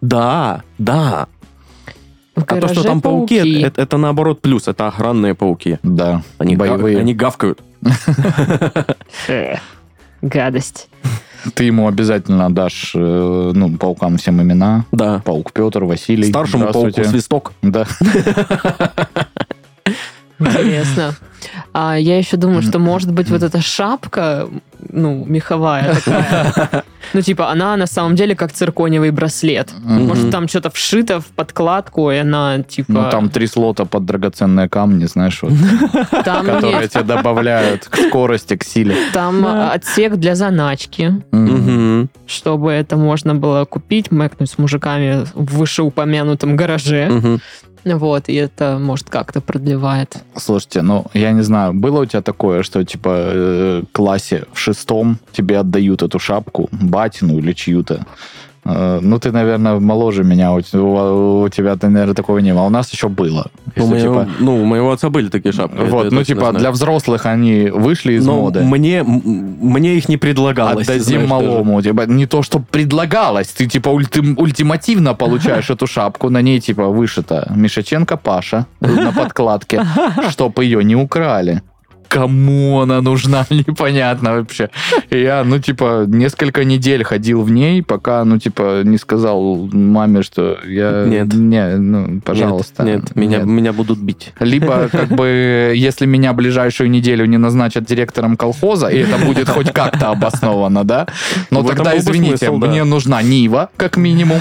[0.00, 1.28] Да, да.
[2.34, 3.60] А то, что там пауки, пауки.
[3.62, 5.78] Это, это наоборот плюс, это охранные пауки.
[5.84, 6.98] Да, Они, боевые.
[6.98, 7.60] они гавкают.
[10.24, 10.88] Гадость.
[11.54, 14.86] Ты ему обязательно дашь, э, ну, паукам всем имена.
[14.90, 15.20] Да.
[15.22, 16.30] Паук Петр, Василий.
[16.30, 17.52] Старшему пауку свисток.
[17.60, 17.86] Да.
[20.46, 21.14] Интересно.
[21.72, 24.48] А я еще думаю, что может быть вот эта шапка,
[24.90, 26.84] ну, меховая такая.
[27.12, 29.72] Ну, типа, она на самом деле как циркониевый браслет.
[29.82, 32.92] Может, там что-то вшито в подкладку, и она, типа...
[32.92, 35.52] Ну, там три слота под драгоценные камни, знаешь, вот,
[36.24, 38.96] там которые нет, тебе добавляют к скорости, к силе.
[39.12, 39.72] там Да.
[39.72, 41.22] отсек для заначки,
[42.26, 47.38] чтобы это можно было купить, мэкнуть с мужиками в вышеупомянутом гараже.
[47.84, 50.16] Вот, и это, может, как-то продлевает.
[50.36, 55.18] Слушайте, ну, я не знаю, было у тебя такое, что, типа, э, классе в шестом
[55.32, 58.06] тебе отдают эту шапку, батину или чью-то?
[58.66, 62.62] Э, Ну, ты, наверное, моложе меня, у, у- у тебя, наверное, такого не было.
[62.62, 63.46] А У нас еще было.
[63.76, 65.76] Если, моего, типа, ну, у моего отца были такие шапки.
[65.90, 66.54] вот, ну, типа, знаю.
[66.58, 68.60] для взрослых они вышли из Но моды.
[68.62, 70.88] мне, мне их не предлагалось.
[70.88, 71.46] Отдадим знаешь, даже.
[71.50, 71.82] малому.
[71.82, 73.48] Типа, не то, что предлагалось.
[73.48, 76.30] Ты, типа, ульти- ультимативно получаешь эту шапку.
[76.30, 79.82] На ней, типа, вышито Мишаченко Паша на подкладке,
[80.30, 81.60] чтоб ее не украли.
[82.08, 84.70] Кому она нужна, непонятно вообще.
[85.10, 90.22] И я, ну, типа, несколько недель ходил в ней, пока, ну, типа, не сказал маме,
[90.22, 91.04] что я...
[91.06, 91.32] Нет.
[91.32, 92.82] Не, ну, пожалуйста.
[92.84, 93.46] Нет, нет, меня, Нет.
[93.46, 94.32] меня будут бить.
[94.40, 99.72] Либо, как бы, если меня ближайшую неделю не назначат директором колхоза, и это будет хоть
[99.72, 101.06] как-то обосновано, да?
[101.50, 102.66] Но В тогда, извините, смысл, да.
[102.68, 104.40] мне нужна Нива, как минимум,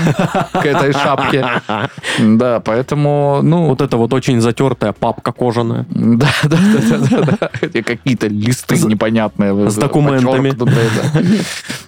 [0.52, 1.46] к этой шапке.
[2.20, 3.68] Да, поэтому, ну...
[3.68, 5.86] Вот это вот очень затертая папка кожаная.
[5.90, 9.70] Да, да, да, да, Какие-то листы непонятные.
[9.70, 10.54] с документами.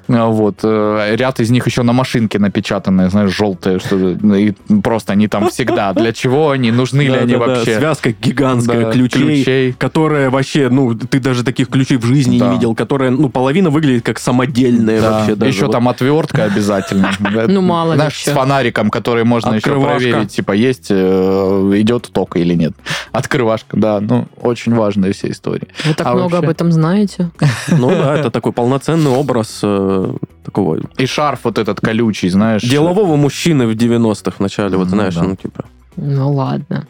[0.07, 0.59] А Вот.
[0.63, 4.51] э, Ряд из них еще на машинке напечатанные, знаешь, желтые, что и
[4.83, 5.93] просто они там всегда.
[5.93, 6.71] Для чего они?
[6.71, 7.77] Нужны ли они вообще?
[7.77, 13.09] Связка гигантская ключей, которая вообще, ну, ты даже таких ключей в жизни не видел, которая,
[13.09, 17.11] ну, половина выглядит как самодельные Да, вообще еще там отвертка обязательно.
[17.47, 22.37] Ну, мало ли Знаешь, с фонариком, который можно еще проверить, типа, есть, э, идет ток
[22.37, 22.73] или нет.
[23.11, 25.54] Открывашка, да, ну, очень важная вся история.
[25.85, 26.37] Вы так А много вообще?
[26.45, 27.29] об этом знаете.
[27.69, 30.13] Ну да, это такой полноценный образ э,
[30.43, 32.61] такого И шарф вот этот колючий, знаешь.
[32.61, 35.65] делового мужчины в 90-х в начале, вот знаешь, ну, типа.
[35.97, 36.87] Ну ладно.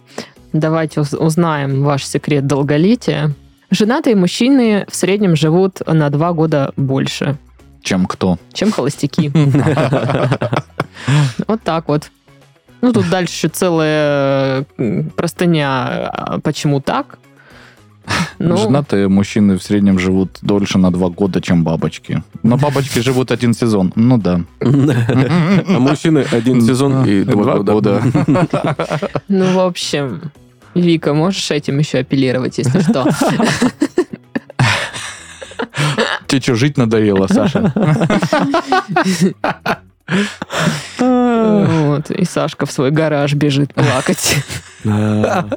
[0.54, 3.34] Давайте уз- узнаем ваш секрет долголетия.
[3.72, 7.38] Женатые мужчины в среднем живут на два года больше,
[7.82, 8.38] Чем кто?
[8.54, 9.32] чем холостяки.
[11.48, 12.12] Вот так вот.
[12.82, 14.66] Ну, тут дальше целая
[15.16, 17.18] простыня, а почему так.
[18.38, 22.22] Ну, Женатые мужчины в среднем живут дольше на два года, чем бабочки.
[22.44, 23.94] Но бабочки живут один сезон.
[23.96, 24.42] Ну да.
[24.60, 28.04] А мужчины один сезон и два года.
[29.30, 30.22] ну, в общем,
[30.74, 33.08] Вика, можешь этим еще апеллировать, если что?
[36.28, 37.74] Тебе что, жить надоело, Саша?
[41.00, 44.38] Вот, и Сашка в свой гараж бежит плакать.
[44.84, 45.48] Да.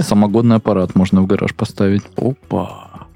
[0.00, 2.02] Самогонный аппарат можно в гараж поставить.
[2.16, 3.06] Опа.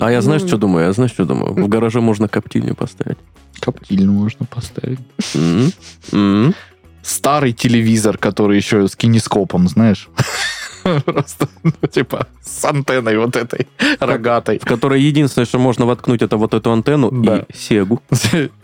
[0.00, 0.86] А я знаешь, что думаю?
[0.86, 1.52] Я знаешь, что думаю?
[1.54, 3.18] В гараже можно коптильню поставить.
[3.60, 4.98] Коптильню можно поставить.
[7.02, 10.08] Старый телевизор, который еще с кинескопом, знаешь?
[11.04, 13.66] Просто, ну, типа, с антенной вот этой
[14.00, 14.58] рогатой.
[14.58, 17.38] В которой единственное, что можно воткнуть, это вот эту антенну Да.
[17.48, 18.00] и сегу.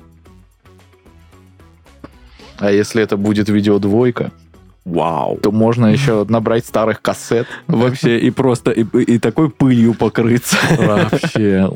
[2.58, 4.30] А если это будет видеодвойка,
[4.84, 5.38] Вау.
[5.42, 7.46] то можно еще набрать старых кассет.
[7.66, 10.56] Вообще, и просто, и, и такой пылью покрыться.
[10.78, 11.70] Вообще.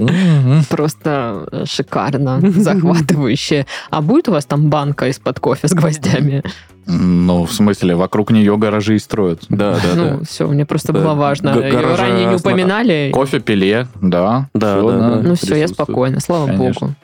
[0.69, 3.67] Просто э, шикарно, захватывающе.
[3.91, 6.43] А будет у вас там банка из-под кофе с гвоздями?
[6.87, 9.45] Ну, в смысле, вокруг нее гаражи и строят.
[9.49, 10.17] Да, да, да.
[10.17, 11.51] Ну, все, мне просто Да, было важно.
[11.51, 13.11] Её гаража ранее не упоминали.
[13.13, 14.49] Кофе, пиле, да.
[14.55, 15.23] Да, всё, да, да.
[15.23, 16.89] Ну все, я спокойна, слава Конечно.
[16.89, 16.95] богу.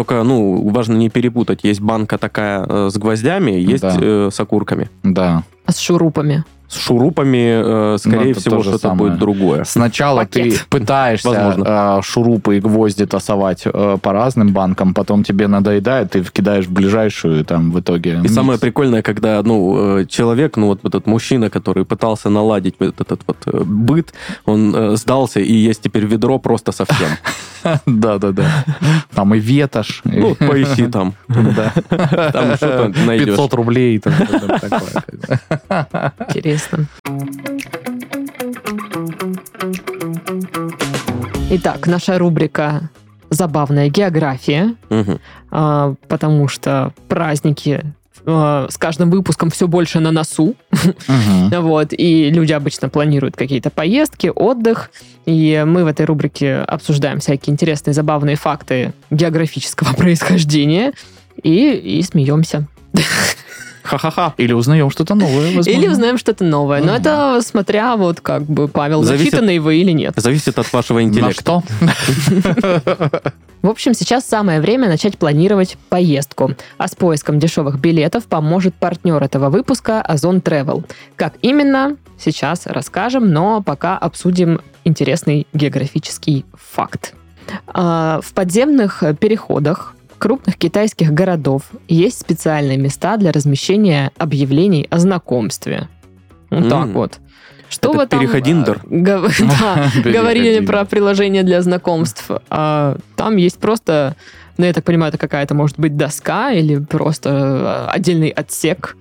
[0.00, 1.60] Только, ну, важно не перепутать.
[1.62, 3.96] Есть банка такая э, с гвоздями, есть Да.
[4.00, 4.88] э, с окурками.
[5.02, 5.42] Да.
[5.66, 6.42] А с шурупами?
[6.70, 9.10] С шурупами, э, скорее это всего, что-то самое.
[9.10, 9.64] будет другое.
[9.64, 10.54] Сначала Пакет.
[10.54, 11.98] ты пытаешься Возможно.
[11.98, 16.70] э, шурупы и гвозди тасовать э, по разным банкам, потом тебе надоедает, ты вкидаешь в
[16.72, 18.12] ближайшую, там, в итоге...
[18.12, 18.32] И микс.
[18.34, 23.22] самое прикольное, когда, ну, э, человек, ну, вот этот мужчина, который пытался наладить вот этот
[23.26, 24.12] вот э, быт,
[24.44, 27.08] он э, сдался, и есть теперь ведро просто совсем.
[27.86, 28.64] Да-да-да.
[29.14, 30.00] Там и ветошь.
[30.04, 31.14] Ну, поищи там.
[31.28, 31.72] Да.
[32.32, 33.26] Там что-то найдешь.
[33.26, 33.98] 500 рублей.
[33.98, 34.58] такое.
[36.60, 36.86] Интересно.
[41.50, 42.90] Итак, наша рубрика
[43.30, 45.20] «Забавная география», Мгм.
[45.50, 47.82] а, потому что праздники
[48.26, 50.54] а, с каждым выпуском все больше на носу.
[51.08, 51.50] Мгм.
[51.62, 54.90] Вот, и люди обычно планируют какие-то поездки, отдых,
[55.26, 60.92] и мы в этой рубрике обсуждаем всякие интересные, забавные факты географического происхождения
[61.42, 62.66] и, и смеемся.
[63.82, 64.34] Ха-ха-ха.
[64.36, 65.70] Или узнаем что-то новое, возможно.
[65.70, 66.82] Или узнаем что-то новое.
[66.82, 70.14] Но это смотря вот как бы, Павел, Зависит- начитанный вы или нет.
[70.16, 71.40] Зависит от вашего На интеллекта.
[71.40, 71.62] что?
[73.62, 76.52] В общем, сейчас самое время начать планировать поездку.
[76.78, 80.84] А с поиском дешевых билетов поможет партнер этого выпуска Озон Travel.
[81.16, 87.14] Как именно, сейчас расскажем, но пока обсудим интересный географический факт.
[87.66, 95.88] А, В подземных переходах крупных китайских городов есть специальные места для размещения объявлений о знакомстве.
[96.50, 96.92] Вот так М.
[96.92, 97.18] вот.
[97.68, 98.20] Что Это вы там...
[98.20, 98.80] переходиндер.
[98.88, 102.28] э, гов- Да, говорили про приложение для знакомств.
[102.50, 104.14] А там есть просто,
[104.58, 108.96] ну, я так понимаю, это какая-то, может быть, доска или просто э, отдельный отсек,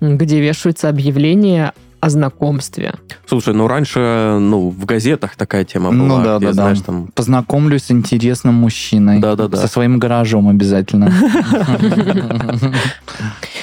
[0.00, 2.94] где вешаются объявления о знакомстве.
[3.26, 6.22] Слушай, ну раньше, ну, в газетах такая тема Ну была.
[6.22, 6.62] да, где, да, да.
[6.62, 7.08] знаешь, там...
[7.14, 9.18] Познакомлюсь с интересным мужчиной.
[9.20, 9.56] Да-да-да.
[9.56, 11.12] Со своим гаражом обязательно.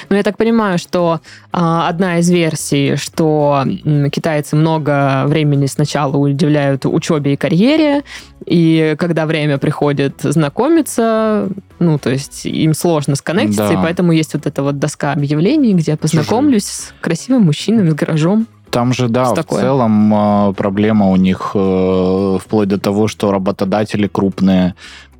[0.09, 3.63] Ну, я так понимаю, что а, одна из версий, что
[4.11, 8.03] китайцы много времени сначала уделяют учебе и карьере,
[8.45, 11.47] и когда время приходит знакомиться,
[11.79, 13.73] ну, то есть им сложно сконнектиться, Да.
[13.73, 17.93] и поэтому есть вот эта вот доска объявлений, где я познакомлюсь с красивым мужчиной, с
[17.93, 18.22] гаражом.
[18.69, 19.61] Там же, да, в такое?
[19.61, 24.73] целом э, проблема у них э, вплоть до того, что работодатели крупные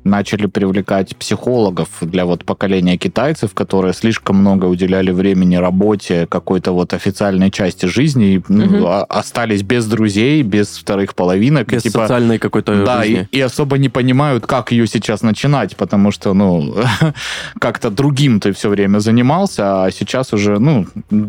[0.04, 6.92] начали привлекать психологов для вот поколения китайцев, которые слишком много уделяли времени работе, какой-то вот
[6.92, 11.72] официальной части жизни, и, ну, а- остались без друзей, без вторых половинок.
[11.72, 13.28] и, Без типа, социальной какой-то Да, и, жизни.
[13.32, 16.74] и особо не понимают, как ее сейчас начинать, потому что, ну,
[17.58, 20.86] как-то другим ты все время занимался, а сейчас уже, ну,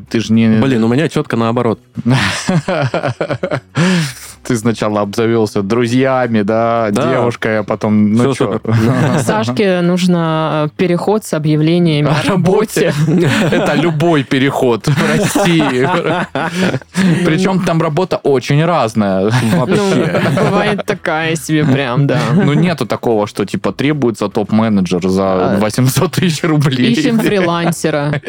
[0.10, 0.48] ты же не...
[0.60, 1.80] Блин, у меня четко наоборот.
[4.47, 7.10] Ты сначала обзавелся друзьями, да, Да.
[7.12, 8.62] девушкой, а потом, ну что?
[9.19, 12.93] Сашке нужно переход с объявлениями о работе.
[13.51, 15.88] Это любой переход в России.
[17.25, 19.31] Причем там работа очень разная.
[19.51, 22.19] Ну, бывает такая себе прям, да.
[22.34, 25.58] Ну, нету такого, что, типа, требуется топ-менеджер за А.
[25.60, 26.91] 800 тысяч рублей.
[26.93, 28.21] Ищем фрилансера.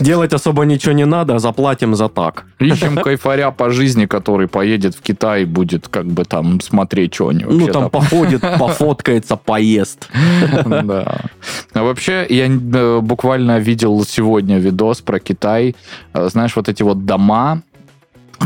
[0.00, 2.44] Делать особо ничего не надо, заплатим за так.
[2.58, 7.28] Ищем кайфаря по жизни, который поедет в Китай и будет, как бы, там, смотреть, что
[7.28, 10.08] они Ну, вообще там походит, пофоткается, поест.
[10.64, 11.20] Да.
[11.72, 15.76] А вообще, я э, буквально видел сегодня видос про Китай.
[16.12, 17.62] Э, Знаешь, вот эти вот дома,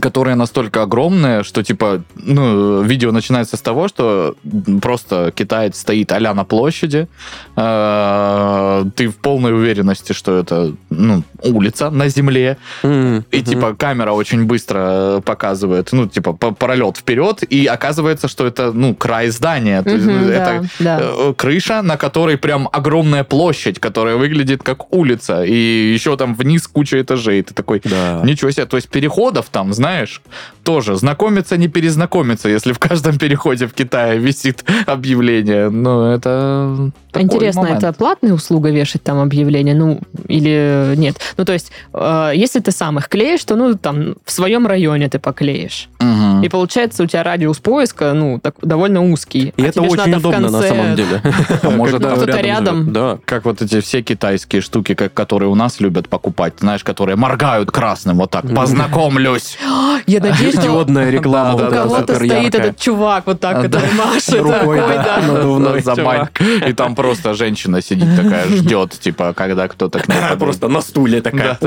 [0.00, 4.36] которые настолько огромные, что, типа, ну, видео начинается с того, что
[4.82, 7.08] просто китаец стоит а на площади,
[7.56, 14.44] э, ты в полной уверенности, что это, ну, улица на земле, и, типа, камера очень
[14.44, 19.82] быстро показывает, ну, типа, пролет вперед, и оказывается, что это, ну, край здания.
[19.82, 24.92] То есть, ну, это да, э, крыша, на которой прям огромная площадь, которая выглядит как
[24.92, 27.42] улица, и еще там вниз куча этажей.
[27.42, 28.22] Ты такой, Да.
[28.24, 30.22] ничего себе, то есть переходов там, знаешь,
[30.62, 35.68] тоже знакомиться, не перезнакомиться, если в каждом переходе в Китае висит объявление.
[35.68, 37.84] Ну, это такой Интересно, момент.
[37.84, 41.16] это платная услуга вешать там объявление, ну, или нет?
[41.36, 45.08] Ну, то есть, э, если ты сам их клеишь, то, ну, там, в своем районе
[45.10, 45.88] ты поклеишь.
[46.00, 46.42] Мгм.
[46.42, 49.52] И получается, у тебя радиус поиска, ну, так, довольно узкий.
[49.56, 51.22] И А это очень удобно на конце- самом деле.
[51.76, 52.92] Может, кто-то рядом.
[52.92, 53.18] Да.
[53.26, 57.70] Как вот эти все китайские штуки, как, которые у нас любят покупать, знаешь, которые моргают
[57.70, 58.44] красным вот так.
[58.54, 59.58] Познакомлюсь.
[60.06, 61.58] Я надеюсь, что Диодная реклама.
[61.58, 62.48] Да, у кого-то стоит яркая.
[62.62, 65.20] этот чувак вот так, А, который машет Рукой, да.
[65.20, 65.32] да.
[65.32, 66.28] Надувной За бань.
[66.68, 70.16] И там просто женщина сидит такая, ждет, типа, когда кто-то к ней.
[70.38, 71.58] Просто на стуле такая.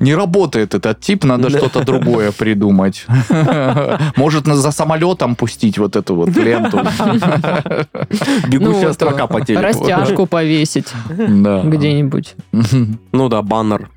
[0.00, 1.58] Не работает этот тип, надо Да.
[1.58, 3.06] что-то другое придумать.
[4.16, 6.78] Может, на- за самолетом пустить вот эту вот ленту.
[8.48, 9.62] Бегущая Ну, строка по телеку.
[9.64, 12.34] Растяжку повесить где-нибудь.
[13.12, 13.88] Ну да, баннер.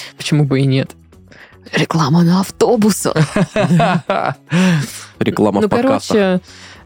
[0.16, 0.92] Почему бы и нет?
[1.72, 3.14] Реклама на автобусах.
[5.18, 6.08] Реклама Ну, в подкастах.
[6.08, 6.40] короче,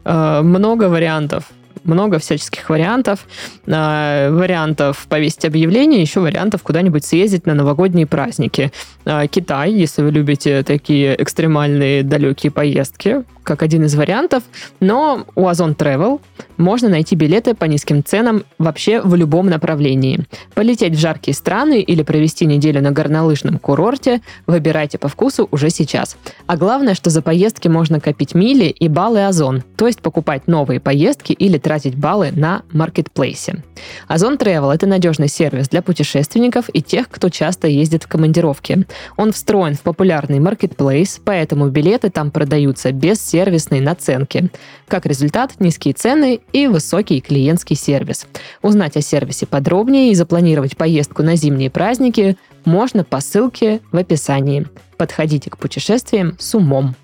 [0.04, 1.44] э, много вариантов
[1.86, 3.26] много всяческих вариантов.
[3.66, 8.72] А, вариантов повесить объявление, еще вариантов куда-нибудь съездить на новогодние праздники.
[9.04, 14.42] А, Китай, если вы любите такие экстремальные далекие поездки, как один из вариантов,
[14.80, 16.20] но у Озон Travel
[16.56, 20.20] можно найти билеты по низким ценам вообще в любом направлении.
[20.54, 26.16] Полететь в жаркие страны или провести неделю на горнолыжном курорте выбирайте по вкусу уже сейчас.
[26.46, 30.80] А главное, что за поездки можно копить мили и баллы Озон, то есть покупать новые
[30.80, 33.62] поездки или тратить баллы на маркетплейсе.
[34.08, 38.86] Озон Travel– это надежный сервис для путешественников и тех, кто часто ездит в командировке.
[39.16, 44.50] Он встроен в популярный маркетплейс, поэтому билеты там продаются без сервисной наценки.
[44.88, 48.26] Как результат, низкие цены и высокий клиентский сервис.
[48.62, 54.66] Узнать о сервисе подробнее и запланировать поездку на зимние праздники можно по ссылке в описании.
[54.96, 56.94] Подходите к путешествиям с умом.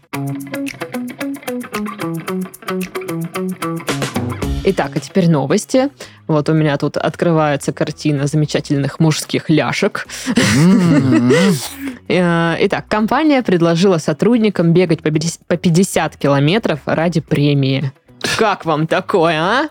[4.64, 5.88] Итак, а теперь новости.
[6.28, 10.06] Вот у меня тут открывается картина замечательных мужских ляшек.
[12.08, 17.90] Э, итак, компания предложила сотрудникам бегать по 50 километров ради премии.
[18.38, 19.68] Как вам такое, а?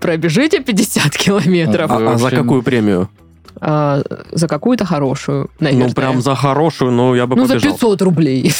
[0.00, 1.90] Пробежите 50 километров.
[1.90, 3.08] А, а за какую премию?
[3.60, 5.88] А, за какую-то хорошую, наверное.
[5.88, 7.72] Ну, прям за хорошую, ну, я бы Ну, за побежал.
[7.72, 8.52] 500 рублей.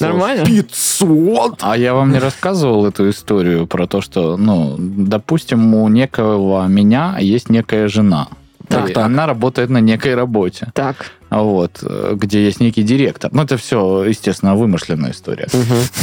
[0.00, 0.44] Нормально?
[0.44, 1.58] 500?
[1.60, 7.16] А я вам не рассказывал эту историю про то, что, ну, допустим, у некого меня
[7.20, 8.28] есть некая жена.
[8.66, 9.04] Так, И так.
[9.04, 11.12] Она работает на некой работе, Так.
[11.30, 13.30] Вот, э, где есть некий директор.
[13.32, 15.48] Ну, это все, естественно, вымышленная история.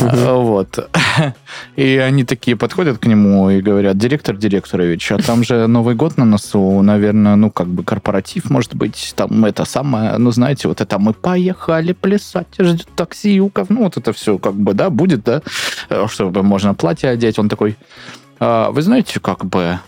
[0.01, 0.89] А, Вот.
[1.75, 6.17] И они такие подходят к нему и говорят, директор Директорович, а там же Новый год
[6.17, 10.81] на носу, наверное, ну, как бы корпоратив, может быть, там это самое, ну, знаете, вот
[10.81, 15.41] это мы поехали плясать, ждет таксиюков, ну, вот это все как бы, да, будет, да,
[15.89, 17.39] э, чтобы можно платье одеть.
[17.39, 17.77] Он такой,
[18.39, 19.79] «А, вы знаете, как бы,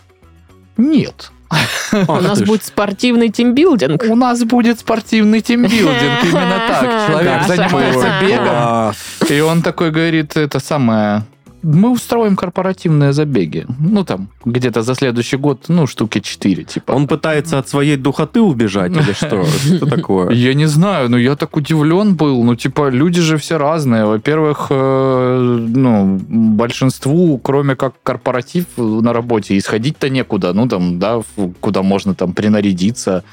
[0.77, 1.31] нет.
[2.07, 4.03] У нас будет спортивный тимбилдинг.
[4.03, 7.07] У нас будет спортивный тимбилдинг, именно так.
[7.07, 8.93] Человек занимается бегом.
[9.29, 11.23] И он такой говорит, это самое...
[11.64, 13.66] Мы устроим корпоративные забеги.
[13.80, 16.91] Ну, там, где-то за следующий год, ну, штуки 4, типа.
[16.91, 19.43] Он пытается от своей духоты убежать или что?
[19.78, 20.32] Что такое?
[20.32, 22.43] Я не знаю, но я так удивлен был.
[22.43, 24.05] Ну, типа, люди же все разные.
[24.05, 30.53] Во-первых, э, ну, большинству, кроме как корпоратив на работе, исходить-то некуда.
[30.53, 31.22] Ну, там, да,
[31.60, 33.24] куда можно там принарядиться.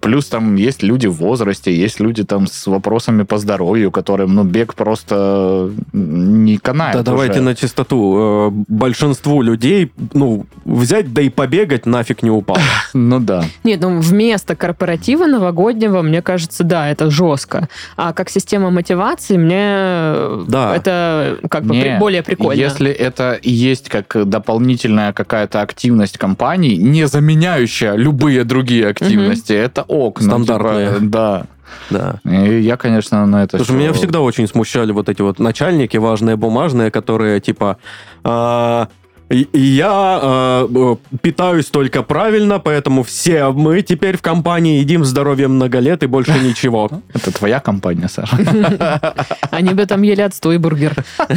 [0.00, 4.44] Плюс там есть люди в возрасте, есть люди там с вопросами по здоровью, которым, ну,
[4.44, 6.96] бег просто не канает.
[6.96, 8.16] Да давайте на чистоту.
[8.18, 12.56] Э, Большинству людей, ну, взять да и побегать нафиг не упал.
[12.94, 13.44] Ну, да.
[13.64, 17.68] Нет, ну вместо корпоратива новогоднего, мне кажется, да, это жестко.
[17.96, 20.74] А как система мотивации, мне Да.
[20.74, 22.58] это как бы Не, более прикольно.
[22.58, 29.82] Если это и есть как дополнительная какая-то активность компании, не заменяющая любые другие активности, это
[29.82, 30.20] ок.
[30.20, 30.88] ну, Стандартные.
[30.94, 31.46] типа, да.
[31.90, 32.20] Да.
[32.24, 35.96] И я, конечно, на это Слушай, всё- меня всегда очень смущали вот эти вот начальники
[35.96, 37.76] важные, бумажные, которые типа...
[38.24, 38.88] а,
[39.30, 45.80] и- я э, питаюсь только правильно, поэтому все мы теперь в компании едим здоровьем много
[45.80, 46.90] лет и больше ничего.
[47.12, 48.36] Это твоя компания, Саша.
[49.50, 50.94] Они бы там ели отстой бургер.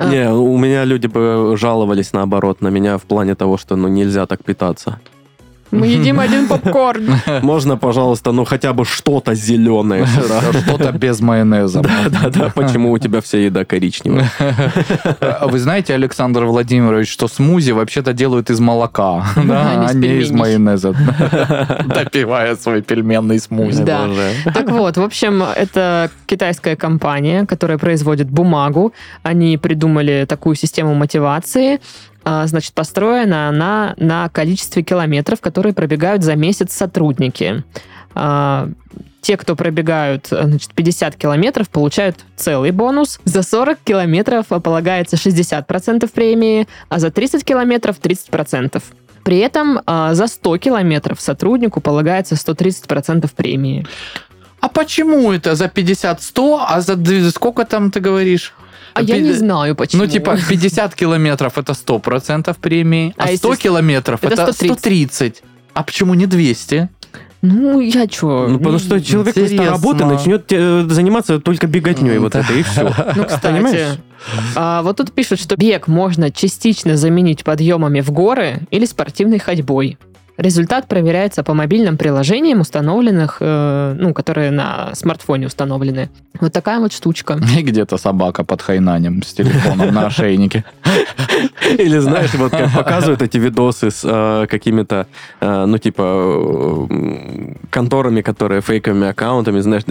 [0.00, 4.26] Не, у меня люди бы жаловались наоборот на меня в плане того, что ну нельзя
[4.26, 4.98] так питаться.
[5.70, 7.16] Мы едим один попкорн.
[7.42, 10.06] Можно, пожалуйста, ну хотя бы что-то зеленое.
[10.64, 11.80] Что-то без майонеза.
[11.80, 14.30] Да-да, почему у тебя вся еда коричневая?
[15.20, 20.30] А Вы знаете, Александр Владимирович, что смузи вообще-то делают из молока, да, А не из
[20.30, 20.94] майонеза.
[21.86, 23.82] Допивая свой пельменный смузи.
[23.82, 24.08] Да.
[24.52, 28.92] Так вот, в общем, это китайская компания, которая производит бумагу.
[29.22, 31.80] Они придумали такую систему мотивации.
[32.24, 37.64] А, Значит, построена она на количестве километров, которые пробегают за месяц сотрудники.
[38.14, 38.68] А,
[39.20, 43.20] Те, кто пробегают значит, 50 километров, получают целый бонус.
[43.24, 48.82] За 40 километров полагается 60% премии, а за 30 километров 30%.
[49.24, 53.86] При этом а, за 100 километров сотруднику полагается 130% премии.
[54.60, 58.54] А почему это за 50-100, а за сколько там ты говоришь?
[58.98, 60.02] А я не знаю, почему.
[60.04, 64.78] Ну, типа, 50 километров это 100% премии, а, А 100 если- километров это это 130.
[64.78, 65.42] 130.
[65.74, 66.88] А почему не 200?
[67.40, 68.48] Ну, я чё?
[68.48, 69.70] Ну, потому что человек вместо интересно.
[69.70, 72.92] работы начнет э, заниматься только беготней, вот это и все.
[73.14, 73.98] Ну, кстати, Понимаешь?
[74.56, 79.98] а, вот тут пишут, что бег можно частично заменить подъемами в горы или спортивной ходьбой.
[80.38, 86.10] Результат проверяется по мобильным приложениям, установленных, э, ну, которые на смартфоне установлены.
[86.40, 87.40] Вот такая вот штучка.
[87.58, 90.64] И где-то собака под хайнанем с телефоном на ошейнике.
[91.78, 95.08] Или знаешь, вот как показывают эти видосы с э, какими-то,
[95.40, 99.82] э, ну, типа, э, конторами, которые фейковыми аккаунтами, знаешь,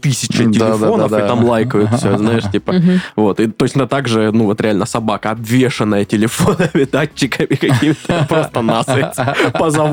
[0.00, 1.24] тысячи да, телефонов, да, да.
[1.24, 2.74] и там лайкают все, знаешь, типа.
[3.14, 9.52] Вот, и точно так же, ну, вот реально собака, обвешанная телефонами, датчиками какими-то, просто насыть
[9.52, 9.91] по заводу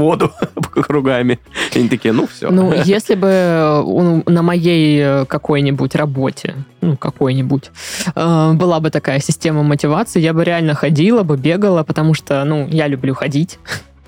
[0.72, 1.40] кругами.
[1.74, 2.50] И они такие, ну, все.
[2.50, 7.72] Ну, если бы у- на моей э, какой-нибудь работе, ну, какой-нибудь,
[8.16, 12.68] э, была бы такая система мотивации, я бы реально ходила бы, бегала, потому что, ну,
[12.68, 13.60] я люблю ходить.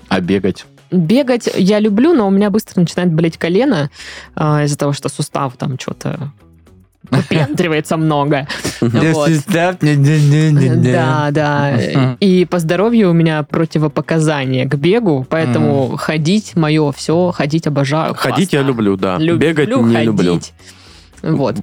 [0.08, 0.66] А бегать?
[0.90, 3.90] Бегать я люблю, но у меня быстро начинает болеть колено
[4.36, 6.30] э, из-за того, что сустав там что-то
[7.10, 8.46] выпендривается много.
[8.80, 12.16] Да, да.
[12.20, 18.14] И по здоровью у меня противопоказания к бегу, поэтому ходить мое все, ходить обожаю.
[18.14, 19.18] Ходить я люблю, да.
[19.18, 20.40] Бегать не люблю.
[21.22, 21.56] Вот.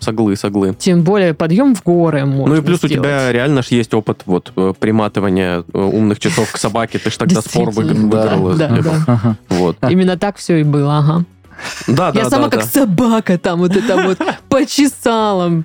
[0.00, 0.74] Соглы, соглы.
[0.78, 3.08] Тем более подъем в горы можно Ну и плюс у сделать.
[3.08, 6.98] тебя реально ж есть опыт вот э, приматывания э, умных часов к собаке.
[6.98, 8.52] Ты ж тогда спор выиграл.
[8.52, 8.96] из Да, этого.
[9.06, 9.36] да.
[9.56, 9.78] Вот.
[9.88, 11.24] Именно так все и было, ага.
[11.86, 15.62] Да, да, Я сама как собака там вот это вот почесала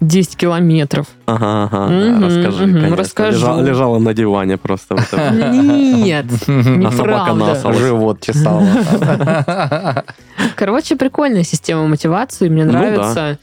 [0.00, 1.06] 10 километров.
[1.26, 2.24] Ага, ага.
[2.26, 2.96] Расскажи, конечно.
[2.96, 3.38] расскажу.
[3.46, 4.94] Лежа- Лежала на диване просто.
[5.32, 7.74] Нет, А собака насала.
[7.74, 8.64] Живот чесала.
[10.54, 13.38] Короче, прикольная система мотивации, мне Ну нравится.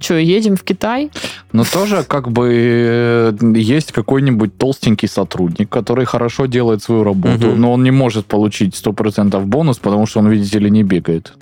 [0.00, 1.10] Че, едем в Китай?
[1.52, 7.60] Но тоже как бы э, есть какой-нибудь толстенький сотрудник, который хорошо делает свою работу, Мгм.
[7.60, 11.32] но он не может получить 100% бонус, потому что он, видите ли, не бегает.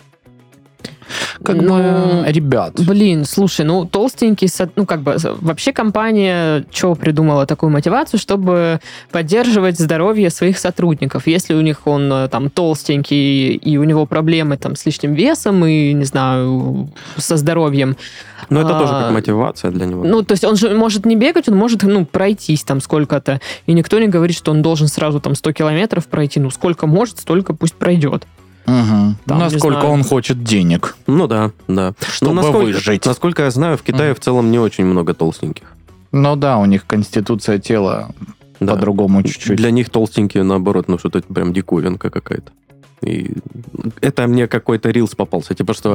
[1.45, 1.75] Как Ну,
[2.23, 8.19] бы, ребят, Блин, слушай, ну толстенький, ну как бы вообще компания что придумала такую мотивацию,
[8.21, 8.81] чтобы
[9.11, 11.27] поддерживать здоровье своих сотрудников.
[11.27, 15.65] Если у них он э, там толстенький и у него проблемы там с лишним весом
[15.65, 17.97] и не знаю со здоровьем,
[18.51, 20.05] Ну это тоже А, как мотивация для него.
[20.05, 23.73] ну то есть он же может не бегать, он может ну пройтись там сколько-то, и
[23.73, 26.41] никто не говорит, что он должен сразу там 100 километров пройти.
[26.41, 28.27] Ну сколько может, столько пусть пройдет.
[28.67, 29.17] Мгм.
[29.27, 31.95] Там, насколько он хочет денег, Ну да, да.
[32.09, 33.07] чтобы ну, насколько, выжить.
[33.07, 35.65] насколько я знаю, в Китае в целом не очень много толстеньких.
[36.13, 38.11] Ну да, у них конституция тела
[38.61, 38.75] Да.
[38.75, 39.57] по-другому чуть-чуть.
[39.57, 42.53] Для них толстенькие, наоборот, ну что-то прям диковинка какая-то.
[43.03, 43.33] И
[44.01, 45.55] это мне какой-то рилс попался.
[45.55, 45.95] Типа, что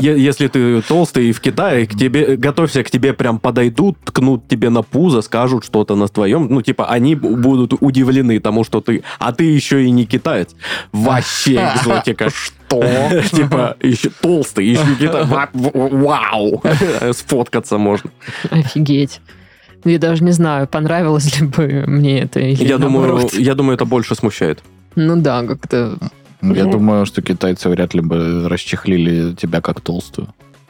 [0.00, 4.70] если ты толстый и в Китае, к тебе, готовься, к тебе прям подойдут, ткнут тебе
[4.70, 6.46] на пузо, скажут что-то на твоем.
[6.48, 9.02] Ну, типа, они будут удивлены тому, что ты...
[9.18, 10.50] А ты еще и не китаец.
[10.92, 12.30] Вообще экзотика.
[12.30, 12.80] Что?
[13.32, 15.28] Типа, еще толстый, еще китаец.
[15.52, 16.62] Вау!
[17.12, 18.10] Сфоткаться можно.
[18.50, 19.20] Офигеть.
[19.84, 23.34] Я даже не знаю, понравилось ли бы мне это или Я думаю, наоборот.
[23.34, 24.62] я думаю, это больше смущает.
[24.96, 25.98] Ну да, как-то...
[26.42, 30.28] Я думаю, что китайцы вряд ли бы расчехлили тебя как толстую.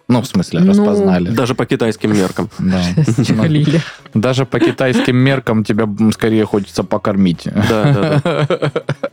[0.08, 1.30] Ну, в смысле, Ну, распознали.
[1.30, 2.48] Даже по китайским меркам.
[2.58, 2.82] Да.
[3.24, 3.80] Чехлили.
[4.14, 7.42] Даже по китайским меркам тебя скорее хочется покормить.
[7.44, 8.46] Да, да, да.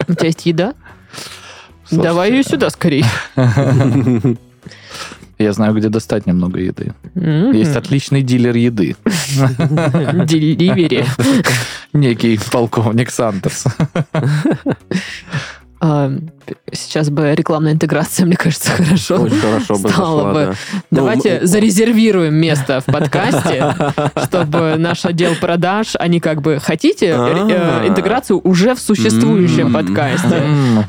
[0.07, 0.73] У тебя есть еда?
[1.83, 3.05] Слушайте, Давай ее сюда скорее.
[5.37, 6.93] Я знаю, где достать немного еды.
[7.15, 7.51] М.
[7.51, 8.95] Есть отличный дилер еды.
[9.05, 11.05] Деливери.
[11.91, 13.65] Некий полковник Сантерс.
[15.81, 16.11] А,
[16.71, 19.15] Сейчас бы рекламная интеграция, мне кажется, хорошо.
[19.15, 20.45] Очень хорошо бы Стало зашла, бы.
[20.45, 20.53] да.
[20.73, 23.75] Ну, Давайте м- зарезервируем место в подкасте,
[24.27, 27.87] чтобы наш отдел продаж, они как бы хотите э, А.
[27.87, 30.43] интеграцию уже в существующем подкасте.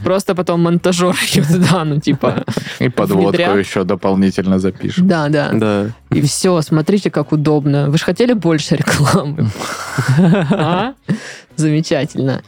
[0.04, 2.44] Просто потом монтажер ее туда, ну типа,
[2.78, 5.08] И подводку еще дополнительно запишем.
[5.08, 5.50] да, да.
[5.52, 5.86] Да.
[6.10, 7.90] И все, смотрите, как удобно.
[7.90, 9.48] Вы же хотели больше рекламы?
[10.18, 10.92] А?
[11.56, 12.42] Замечательно.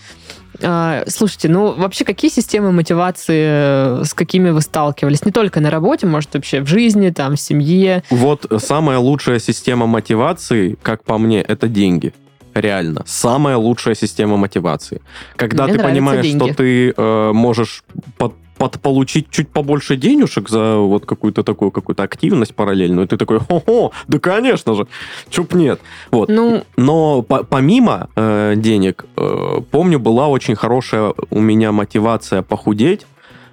[0.62, 5.24] А, Слушайте, ну вообще какие системы мотивации, э, с какими вы сталкивались?
[5.24, 8.02] Не только на работе, может вообще в жизни, там, в семье.
[8.10, 12.12] Вот самая лучшая система мотивации, как по мне, это деньги.
[12.60, 13.02] Реально.
[13.06, 15.00] Самая лучшая система мотивации.
[15.36, 16.44] Когда Мне ты понимаешь, деньги.
[16.44, 17.84] что ты э, можешь
[18.16, 23.92] под, подполучить чуть побольше денежек за вот какую-то такую какую-то активность параллельную, ты такой, хо-хо,
[24.08, 24.86] да конечно же,
[25.30, 25.80] чуп нет.
[26.10, 26.28] Вот.
[26.28, 33.06] Ну, Но по- помимо э, денег, э, помню, была очень хорошая у меня мотивация похудеть.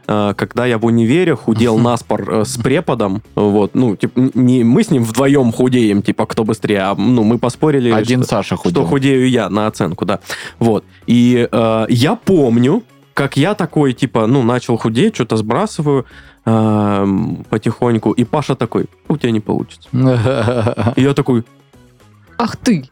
[0.08, 4.84] Э, Когда я в универе худел наспор э, с преподом, вот, ну, типа, не мы
[4.84, 8.64] с ним вдвоем худеем, типа, кто быстрее, а, ну, мы поспорили, Один что, Саша что
[8.64, 8.86] худел.
[8.86, 10.20] худею я на оценку, да.
[10.60, 10.84] Вот.
[11.08, 12.84] И э, я помню,
[13.14, 16.06] как я такой, типа, ну, начал худеть, что-то сбрасываю
[16.46, 17.08] э,
[17.50, 19.90] потихоньку, и Паша такой, у тебя не получится.
[20.96, 21.44] И я такой,
[22.38, 22.90] ах ты.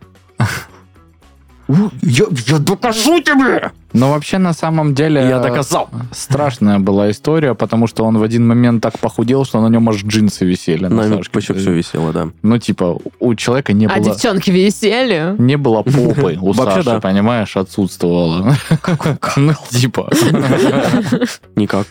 [1.67, 3.71] Я, я докажу тебе!
[3.93, 5.21] Но вообще, на самом деле...
[5.21, 5.89] Я доказал.
[6.11, 10.03] Страшная была история, потому что он в один момент так похудел, что на нем аж
[10.03, 10.87] джинсы висели.
[10.87, 12.29] На на вообще все висело, да.
[12.41, 14.03] Ну, типа, у человека не А было...
[14.03, 15.35] девчонки висели?
[15.37, 16.99] Не было попы у Вообще Саши, да.
[16.99, 18.55] понимаешь, отсутствовало.
[19.35, 20.09] Ну, типа.
[21.55, 21.87] Никак.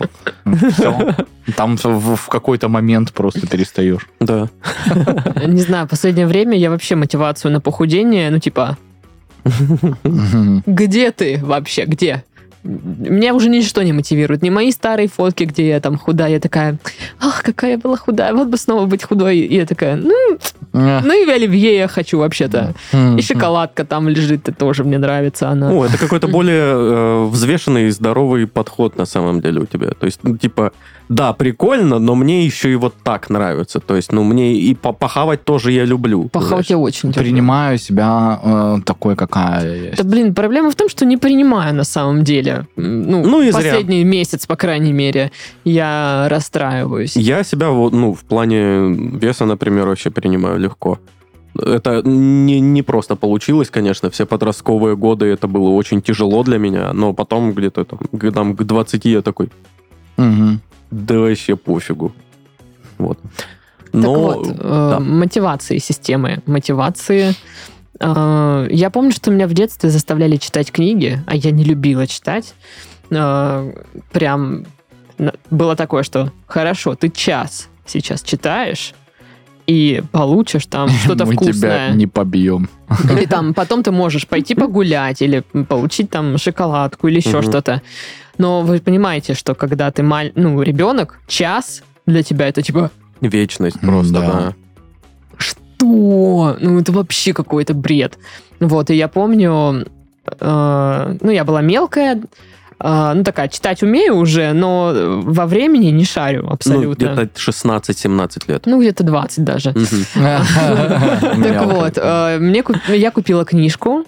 [1.57, 4.09] Там в в какой-то момент просто перестаешь.
[4.21, 4.49] Да.
[5.47, 8.77] Не знаю, последнее время я вообще мотивацию на похудение, ну типа,
[10.67, 12.25] где ты вообще, где?
[12.65, 14.43] Меня уже ничто не мотивирует.
[14.43, 16.31] Не мои старые фотки, где я там худая.
[16.31, 16.79] Я такая,
[17.21, 19.39] ах, какая я была худая, вот бы снова быть худой.
[19.39, 20.39] И я такая, ну,
[20.73, 22.75] ну и в оливье я хочу вообще-то.
[23.19, 25.71] И шоколадка там лежит, это тоже мне нравится она.
[25.71, 29.89] Ну, это какой-то более э, взвешенный и здоровый подход на самом деле у тебя.
[29.99, 30.71] То есть, ну, типа,
[31.09, 33.81] да, прикольно, но мне еще и вот так нравится.
[33.81, 36.29] То есть, ну, мне и по- похавать тоже я люблю.
[36.29, 37.23] Похавать я очень люблю.
[37.23, 39.97] Принимаю себя э, такой, какая я есть.
[39.97, 42.52] Да, блин, проблема в том, что не принимаю на самом деле.
[42.77, 43.63] М, Ну, Ну и зря.
[43.63, 45.31] последний месяц, по крайней мере,
[45.65, 47.17] я расстраиваюсь.
[47.17, 50.99] Я себя, ну, в плане веса, например, вообще принимаю легко.
[51.59, 56.93] Это не, не просто получилось, конечно, все подростковые годы это было очень тяжело для меня,
[56.95, 59.51] но потом где-то там, годам к 20 я такой,
[60.17, 60.61] Мгм.
[60.91, 62.13] да вообще пофигу.
[62.99, 63.19] Вот.
[63.93, 64.99] Так Но, вот, э, да.
[65.01, 67.35] мотивации, системы мотивации.
[68.03, 72.55] Э, Я помню, что меня в детстве заставляли читать книги, а я не любила читать.
[73.11, 73.73] Э,
[74.13, 74.65] Прям
[75.51, 78.95] было такое, что хорошо, ты час сейчас читаешь,
[79.67, 81.91] и получишь там что-то Мы тебя вкусное.
[81.95, 82.69] не побьем.
[83.11, 87.43] Или там потом ты можешь пойти погулять, или получить там шоколадку, или еще Мгм.
[87.43, 87.83] что-то.
[88.39, 90.33] Но вы понимаете, что когда ты маль...
[90.35, 92.91] ну, ребенок, час для тебя это типа
[93.21, 94.21] вечность просто, да.
[94.27, 94.55] да.
[95.87, 96.57] Что?
[96.61, 98.19] Ну, это вообще какой-то бред.
[98.61, 99.87] Вот, и я помню,
[100.27, 102.21] э, ну, я была мелкая,
[102.79, 106.95] э, ну, такая, читать умею уже, но во времени не шарю Ну, абсолютно.
[107.15, 108.63] где-то 16-17 лет.
[108.67, 109.75] Ну, где-то 20 даже.
[110.15, 114.05] Так вот, э, мне я купила книжку,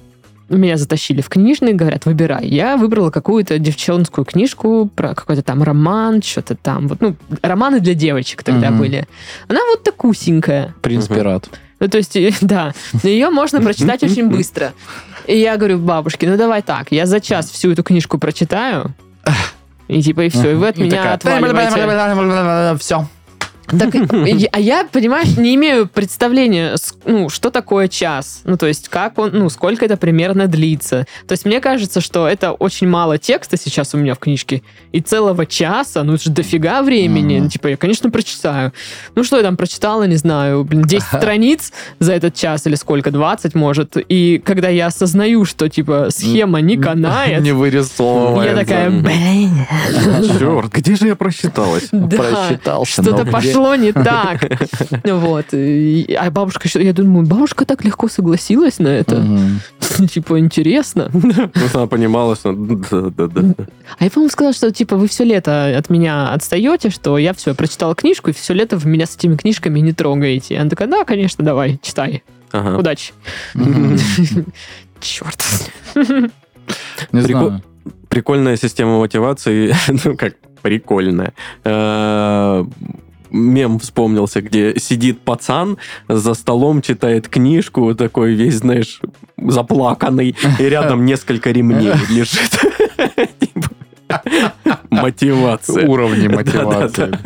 [0.51, 2.47] меня затащили в книжный, говорят, выбирай.
[2.47, 6.87] Я выбрала какую-то девчонскую книжку про какой-то там роман, что-то там.
[6.89, 8.79] Вот, ну, романы для девочек тогда Мгм.
[8.79, 9.09] были.
[9.49, 10.75] Она вот такусенькая.
[10.83, 11.14] Принц Мгм.
[11.81, 12.72] Ну, то есть, да,
[13.03, 14.72] ее можно прочитать очень быстро.
[15.27, 18.95] И я говорю бабушке, ну давай так, я за час всю эту книжку прочитаю,
[19.89, 22.77] и типа, и все, и вы от меня отваливаете.
[22.81, 23.07] Все.
[23.67, 23.95] Так,
[24.53, 28.43] а я, понимаешь, не имею представления, ну, что такое час.
[28.45, 31.07] Ну, то есть, как он, ну, сколько это примерно длится.
[31.27, 34.62] То есть, мне кажется, что это очень мало текста сейчас у меня в книжке.
[34.93, 37.35] И целого часа, ну, это же дофига времени.
[37.37, 37.45] Мгм.
[37.45, 38.73] Ну, типа, я, конечно, прочитаю.
[39.15, 43.11] Ну, что я там прочитала, не знаю, блин, 10 страниц за этот час или сколько,
[43.11, 43.97] 20, может.
[44.09, 48.51] И когда я осознаю, что, типа, схема не канает, Не вырисовывается.
[48.51, 49.67] я такая, блин,
[50.39, 51.89] Черт, где же я просчиталась?
[51.93, 52.17] да.
[52.17, 53.03] Просчитался.
[53.03, 53.25] Что-то
[53.55, 54.41] пошло не так.
[55.05, 55.47] Вот.
[56.19, 59.25] А бабушка, еще- я думаю, бабушка так легко согласилась на это.
[60.11, 61.11] Типа, интересно.
[61.55, 62.53] Ну, она понимала, что...
[62.53, 63.55] Да, да, да.
[63.99, 67.55] А я, по-моему, сказала, что, типа, вы все лето от меня отстаете, что я все,
[67.55, 70.59] прочитала книжку, и все лето вы меня с этими книжками не трогаете.
[70.59, 72.23] Она такая, да, конечно, давай, читай.
[72.53, 72.79] Ага.
[72.79, 73.13] Удачи.
[75.01, 75.43] Черт.
[77.13, 77.63] Не знаю.
[78.09, 79.75] Прикольная система мотивации.
[80.05, 81.33] Ну, как прикольная.
[83.35, 85.76] Мем вспомнился, где сидит пацан
[86.09, 89.01] за столом, читает книжку, такой весь, знаешь,
[89.37, 92.51] заплаканный, и рядом несколько ремней лежит.
[93.41, 93.68] Типа,
[94.91, 95.87] Мотивация.
[95.89, 97.18] Уровни мотивации.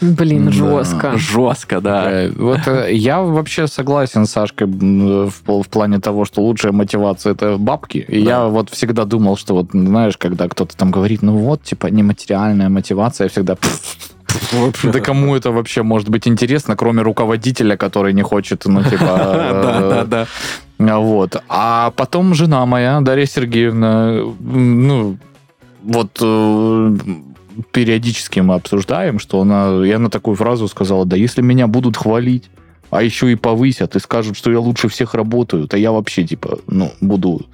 [0.00, 0.52] Блин, Да.
[0.52, 1.16] жестко.
[1.16, 2.28] Жестко, да.
[2.36, 7.56] Вот э, я вообще согласен с Сашкой в, в плане того, что лучшая мотивация это
[7.56, 7.98] бабки.
[7.98, 8.30] И Да.
[8.30, 12.68] я вот всегда думал, что вот, знаешь, когда кто-то там говорит, ну вот, типа, нематериальная
[12.68, 13.56] мотивация, я всегда...
[14.82, 18.98] Да кому это вообще может быть интересно, кроме руководителя, который не хочет, ну, типа...
[19.06, 20.26] Да, э, да, да.
[20.78, 21.42] А Вот.
[21.48, 25.16] А потом жена моя, Дарья Сергеевна, ну,
[25.82, 26.96] вот э,
[27.72, 32.50] периодически мы обсуждаем, что она, и она такую фразу сказала, да если меня будут хвалить,
[32.90, 36.58] а еще и повысят, и скажут, что я лучше всех работаю, то я вообще, типа,
[36.66, 37.46] ну, буду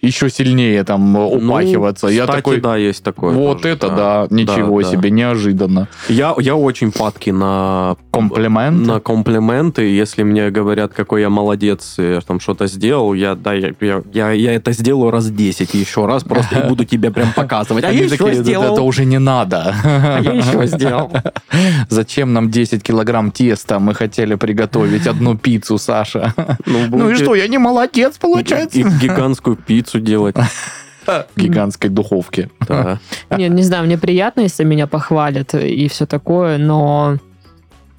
[0.00, 2.06] еще сильнее там упахиваться.
[2.06, 3.34] Ну, я кстати, такой, да, есть такое.
[3.34, 4.96] вот тоже, это да, ничего да, да.
[4.96, 5.88] себе, неожиданно.
[6.08, 8.86] Я, я очень падки на Комплимент.
[8.86, 9.82] на комплименты.
[9.82, 14.30] Если мне говорят, какой я молодец, я там что-то сделал, я, да, я, я, я,
[14.30, 17.82] я это сделаю раз 10 еще раз, просто и буду тебе прям показывать.
[17.84, 18.72] А я Они еще такие, «Да сделал.
[18.74, 19.74] это уже не надо.
[19.84, 21.10] А я еще сделал.
[21.88, 23.78] Зачем нам 10 килограмм теста?
[23.78, 26.34] Мы хотели приготовить одну пиццу, Саша.
[26.66, 28.78] Ну и будете что, я не молодец, и- получается?
[28.78, 30.36] и гигантскую пиццу делать.
[31.06, 32.50] В гигантской духовке.
[32.68, 32.98] Да.
[33.30, 37.16] Не, не знаю, мне приятно, если меня похвалят и все такое, но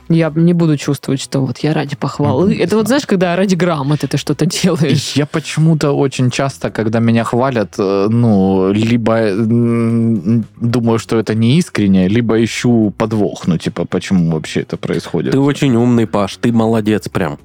[0.10, 2.52] я не буду чувствовать, что вот я ради похвалы.
[2.52, 2.62] Мгм.
[2.62, 5.14] Это вот знаешь, когда ради грамоты ты что-то делаешь.
[5.16, 11.58] Я почему-то очень часто, когда меня хвалят, э, ну, либо м, думаю, что это не
[11.58, 13.48] искренне, либо ищу подвох.
[13.48, 15.32] Ну, типа, почему вообще это происходит?
[15.32, 17.38] Ты очень умный, Паш, ты молодец прям.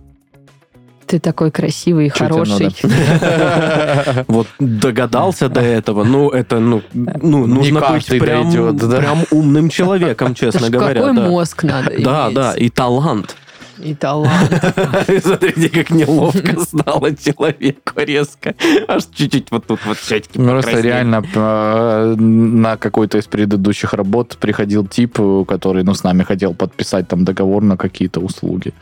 [1.06, 2.74] Ты такой красивый и хороший.
[4.28, 11.00] Вот догадался до этого, ну, это, ну, ну нужно быть прям, умным человеком, честно говоря.
[11.00, 11.28] какой да.
[11.28, 12.34] мозг надо Да, иметь.
[12.34, 13.36] да, и талант.
[13.78, 14.50] И талант.
[15.22, 18.54] Смотрите, как неловко стало человеку резко.
[18.88, 24.36] Аж чуть-чуть вот тут вот щечки Ну, Просто реально э, на какой-то из предыдущих работ
[24.38, 28.72] приходил тип, э, который, ну, с нами хотел подписать там договор на какие-то услуги.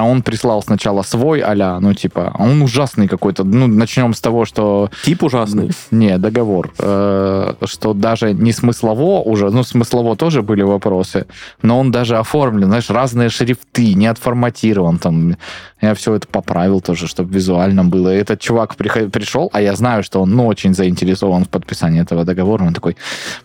[0.00, 3.44] А он прислал сначала свой а ну, типа, а он ужасный какой-то.
[3.44, 4.88] Ну, начнем с того, что...
[5.04, 5.72] Тип ужасный.
[5.90, 6.72] Не, договор.
[6.78, 11.26] Э, что даже не смыслово уже, ну, смыслово тоже были вопросы,
[11.60, 15.36] но он даже оформлен, знаешь, разные шрифты, не отформатирован там.
[15.80, 18.14] Я все это поправил тоже, чтобы визуально было.
[18.14, 22.02] И этот чувак приход- пришел, а я знаю, что он, ну, очень заинтересован в подписании
[22.02, 22.64] этого договора.
[22.64, 22.96] Он такой,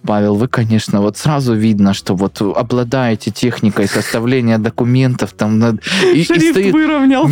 [0.06, 5.60] Павел, вы, конечно, вот сразу видно, что вот обладаете техникой составления документов там.
[5.60, 7.26] на- И, и Шрифт стоит- выровнял.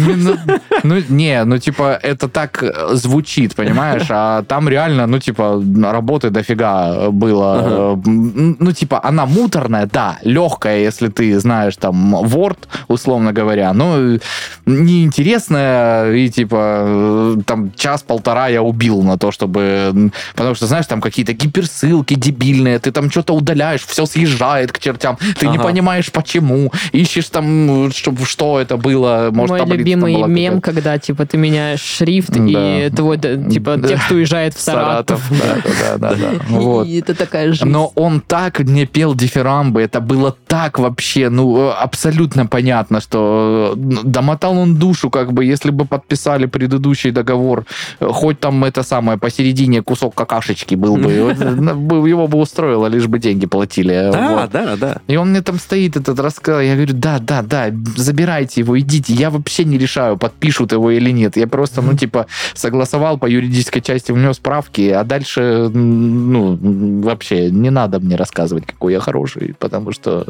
[0.84, 4.08] Ну, не, ну, типа, это так э, звучит, понимаешь?
[4.10, 7.54] А там реально, ну, типа, работы дофига было.
[7.60, 8.02] Ага.
[8.06, 12.58] Э, Ну, типа, она муторная, да, легкая, если ты знаешь, там, Word,
[12.88, 14.20] условно говоря, но э,
[14.66, 20.12] неинтересная, и, типа, там, час-полтора я убил на то, чтобы...
[20.36, 25.18] Потому что, знаешь, там какие-то гиперссылки дебильные, ты там что-то удаляешь, все съезжает к чертям,
[25.40, 30.73] ты не понимаешь, почему, ищешь там, чтобы что это было, может, Мой любимый мем, какая-то.
[30.74, 32.86] Когда типа ты меняешь шрифт, Да.
[32.86, 33.88] и твой типа Да.
[33.88, 35.22] текст уезжает в Саратов.
[35.30, 36.40] Да, да, да, да, да.
[36.50, 36.88] Вот.
[36.88, 37.66] И это такая жизнь.
[37.70, 43.74] Но он так не пел дифирамбы, это было так вообще, ну, э, абсолютно понятно, что
[43.76, 47.66] э, домотал он душу, как бы, если бы подписали предыдущий договор,
[48.00, 51.12] э, хоть там это самое, посередине кусок какашечки был бы,
[52.10, 54.10] его бы устроило, лишь бы деньги платили.
[54.12, 55.02] Да, да, да.
[55.08, 56.64] И он мне там стоит, этот рассказ.
[56.64, 59.14] Я говорю, да, да, да, забирайте его, идите.
[59.14, 60.18] Я вообще не решаю,
[60.64, 61.38] подпишут его или нет.
[61.38, 66.57] Я просто, ну, типа, согласовал по юридической части, внес справки, а дальше, ну,
[67.01, 70.26] вообще не надо мне рассказывать, какой я хороший, потому что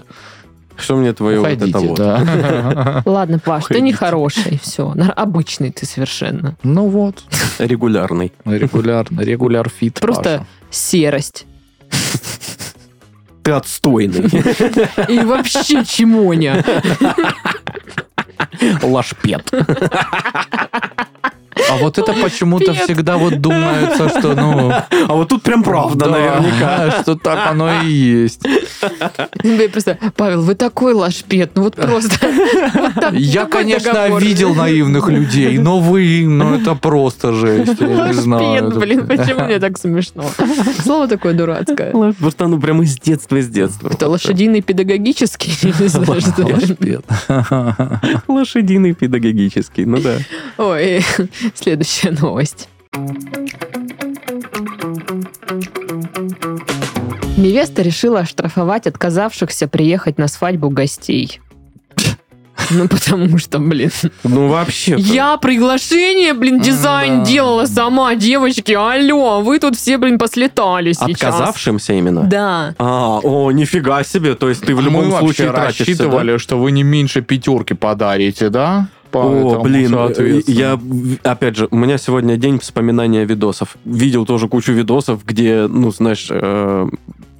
[0.78, 1.98] Что мне твое вот уходите, это вот?
[1.98, 3.02] да.
[3.06, 4.94] Ладно, Паш, ты не хороший, все.
[5.16, 6.56] Обычный ты совершенно.
[6.64, 7.24] Ну вот,
[7.60, 8.32] Регулярный.
[8.46, 10.00] регулярно, регуляр фит.
[10.00, 10.46] Просто Паша.
[10.72, 11.46] серость.
[13.44, 14.30] Ты отстойный.
[15.10, 16.64] И вообще чмоня.
[18.82, 19.50] Лашпет.
[21.70, 24.72] А вот это почему-то всегда вот думается, что, ну...
[25.08, 26.92] А вот тут прям правда, да, наверняка.
[27.02, 28.42] Что так оно и есть.
[29.44, 32.28] Я просто, Павел, вы такой лашпет, ну вот просто.
[33.12, 37.80] Я, конечно, видел наивных людей, но вы, ну это просто жесть.
[37.80, 38.66] Я не знаю.
[38.66, 40.26] Лашпет, блин, почему мне так смешно?
[40.84, 42.14] Слово такое дурацкое.
[42.20, 43.90] Просто оно прям из детства, из детства.
[43.90, 45.52] Это лошадиный педагогический?
[45.52, 46.04] Что.
[48.28, 50.18] Лошадиный педагогический, ну да.
[50.58, 51.04] Ой,
[51.56, 52.70] следующая новость.
[57.38, 61.40] Невеста решила оштрафовать отказавшихся приехать на свадьбу гостей.
[62.70, 63.92] Ну, потому что, блин,
[64.24, 64.96] Ну вообще.
[64.98, 67.26] я приглашение, блин, дизайн Да.
[67.26, 71.36] делала сама, девочки, алло, вы тут все, блин, послетали сейчас.
[71.36, 72.24] Отказавшимся именно?
[72.24, 72.74] Да.
[72.80, 74.36] А, о, нифига себе.
[74.36, 76.04] То есть ты в Мы любом вообще случае тратишься, да?
[76.06, 78.88] рассчитывали, что вы не меньше пятерки подарите, да?
[79.14, 80.56] О, Поэтому, блин, соответственно.
[80.56, 80.80] я,
[81.32, 83.78] опять же, у меня сегодня день вспоминания видосов.
[83.86, 86.88] Видел тоже кучу видосов, где, ну, знаешь, э,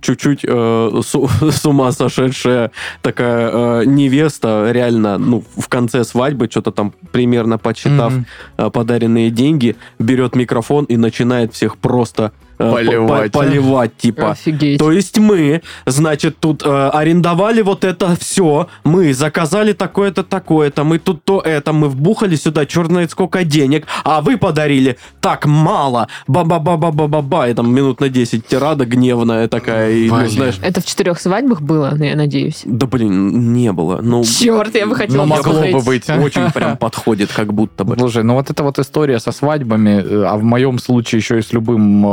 [0.02, 2.72] чуть-чуть э, с, с ума сошедшая
[3.02, 8.26] такая э, невеста, реально, ну, в конце свадьбы, что-то там примерно подсчитав Мгм.
[8.58, 13.44] э, подаренные деньги, берет микрофон и начинает всех просто э, Поливать, по- а?
[13.44, 14.32] поливать, типа.
[14.32, 14.80] Офигеть.
[14.80, 21.00] То есть мы, значит, тут э, арендовали вот это все, мы заказали такое-то, такое-то, мы
[21.00, 26.08] тут то это, мы вбухали сюда черт знает сколько денег, а вы подарили так мало,
[26.28, 31.20] ба-ба-ба-ба-ба-ба-ба, и там минут на 10 тирада гневная такая, и, ну, знаешь, Это в четырех
[31.20, 32.62] свадьбах было, ну, я надеюсь.
[32.66, 36.10] да блин, не было, ну, Черт, я бы хотела Ну, могло бы быть.
[36.10, 37.96] очень прям подходит, как будто бы.
[37.98, 41.42] Слушай, ну вот эта вот история со свадьбами, э, а в моем случае еще и
[41.42, 42.06] с любым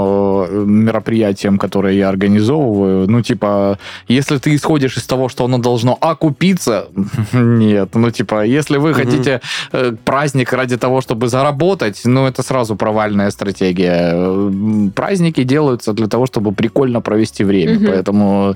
[0.49, 3.79] э, мероприятием, которое я организовываю, ну, типа,
[4.09, 6.89] если ты исходишь из того, что оно должно окупиться,
[7.33, 7.95] нет.
[7.95, 9.41] Ну, типа, если вы хотите
[9.73, 14.13] э, праздник ради того, чтобы заработать, ну, это сразу провальная стратегия.
[14.15, 14.51] Э,
[14.95, 18.55] Праздники делаются для того, чтобы прикольно провести время, поэтому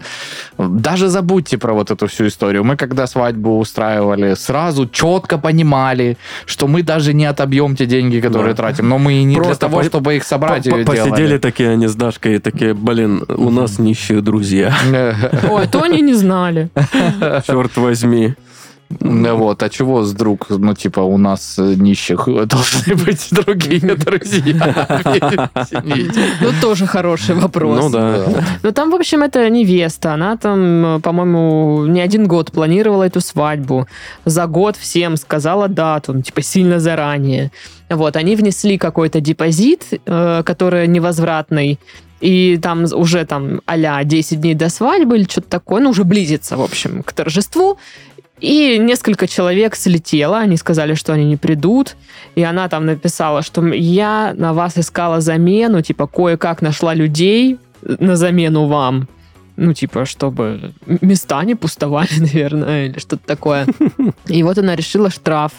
[0.58, 2.64] даже забудьте про вот эту всю историю.
[2.64, 6.16] Мы когда свадьбу устраивали, сразу четко понимали,
[6.46, 9.82] что мы даже не отобьем те деньги, которые тратим, но мы и не для того,
[9.82, 11.38] чтобы их собрать, Посидели делали.
[11.64, 14.74] Такие они с Дашкой, такие, блин, у нас нищие друзья,
[15.50, 16.68] Ой, то они не знали.
[17.46, 18.34] черт возьми.
[19.00, 25.00] Вот, а чего с друг, ну, типа, у нас э, нищих должны быть другие друзья.
[26.40, 27.80] Ну, тоже хороший вопрос.
[27.82, 28.24] Ну да.
[28.62, 30.14] Ну, там, в общем, это невеста.
[30.14, 33.86] Она там, э, по-моему, не один год планировала эту свадьбу.
[34.24, 37.50] За год всем сказала дату, ну, типа, сильно заранее.
[37.90, 41.78] Вот, они внесли какой-то депозит, э, который невозвратный,
[42.24, 46.56] и там уже там а 10 дней до свадьбы или что-то такое, ну, уже близится,
[46.56, 47.78] в общем, к торжеству.
[48.40, 51.96] И несколько человек слетело, они сказали, что они не придут.
[52.34, 58.16] И она там написала, что я на вас искала замену, типа кое-как нашла людей на
[58.16, 59.08] замену вам.
[59.56, 63.66] Ну, типа, чтобы места не пустовали, наверное, или что-то такое.
[64.26, 65.52] И вот она решила штраф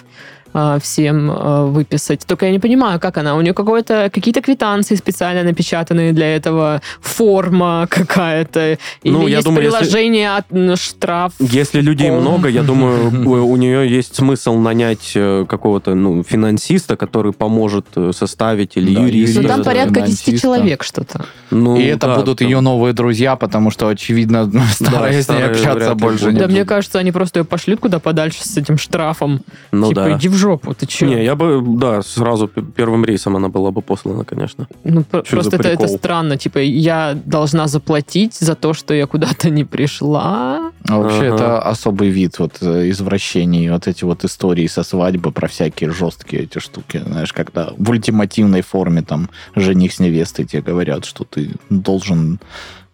[0.57, 2.25] а, всем а, выписать.
[2.25, 3.35] Только я не понимаю, как она.
[3.35, 8.77] У нее какое-то, какие-то квитанции специально напечатанные для этого, форма какая-то.
[9.03, 11.33] Или Ну, я есть думаю, если- приложение от м, штраф.
[11.39, 12.21] Если людей Ком.
[12.21, 18.11] много, я думаю, у, нее есть смысл нанять э, какого-то ну, финансиста, который поможет э,
[18.13, 19.41] составить, или Да, юриста.
[19.41, 20.39] Ну, там порядка 10 финансиста.
[20.41, 21.25] человек что-то.
[21.51, 25.43] Ну, И это да, будут там- ее новые друзья, потому что, очевидно, стараясь с ней
[25.43, 29.41] общаться больше не Да, мне кажется, они просто ее пошлют куда подальше с этим штрафом.
[29.73, 30.11] Ну типа, да.
[30.17, 31.05] иди в жопу, ты че?
[31.07, 34.67] Не, я бы, да, сразу первым рейсом она была бы послана, конечно.
[34.83, 36.37] Ну, за просто это, это странно.
[36.37, 40.71] Типа, я должна заплатить за то, что я куда-то не пришла.
[40.89, 41.35] А вообще, Ага.
[41.35, 46.43] это особый вид вот э, извращений, вот эти вот истории со свадьбы про всякие жесткие
[46.43, 51.49] эти штуки, знаешь, когда в ультимативной форме там жених с невестой тебе говорят, что ты
[51.69, 52.39] должен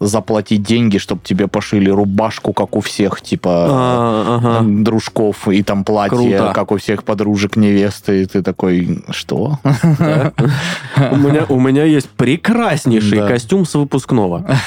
[0.01, 4.65] заплатить деньги, чтобы тебе пошили рубашку, как у всех, типа А, ага.
[4.67, 6.51] дружков, и там платье, Круто.
[6.53, 9.59] как у всех подружек невесты, и ты такой, что?
[11.51, 14.57] У меня, есть прекраснейший костюм с выпускного.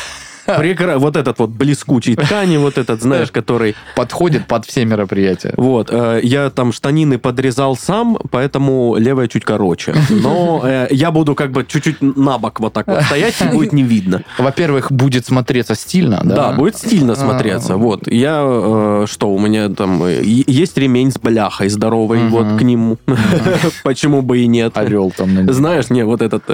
[0.46, 0.98] Прекра...
[0.98, 3.74] Вот этот вот блескучий ткани, вот этот, знаешь, который...
[3.96, 5.54] Подходит под все мероприятия.
[5.56, 9.94] Вот, э, я там штанины подрезал сам, поэтому левая чуть короче.
[10.10, 13.72] Но э, я буду как бы чуть-чуть на бок вот так вот стоять, и будет
[13.72, 14.22] не видно.
[14.38, 16.34] Во-первых, будет смотреться стильно, да?
[16.34, 17.74] Да, будет стильно смотреться.
[17.74, 17.76] А.
[17.76, 22.30] Вот, я, э, что, у меня там есть ремень с бляхой здоровый, Мгм.
[22.30, 22.98] вот, к нему.
[23.84, 24.76] Почему бы и нет.
[24.76, 25.50] Орел там.
[25.52, 26.44] Знаешь, не, вот этот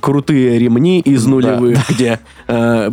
[0.00, 2.20] крутые ремни из нулевых, где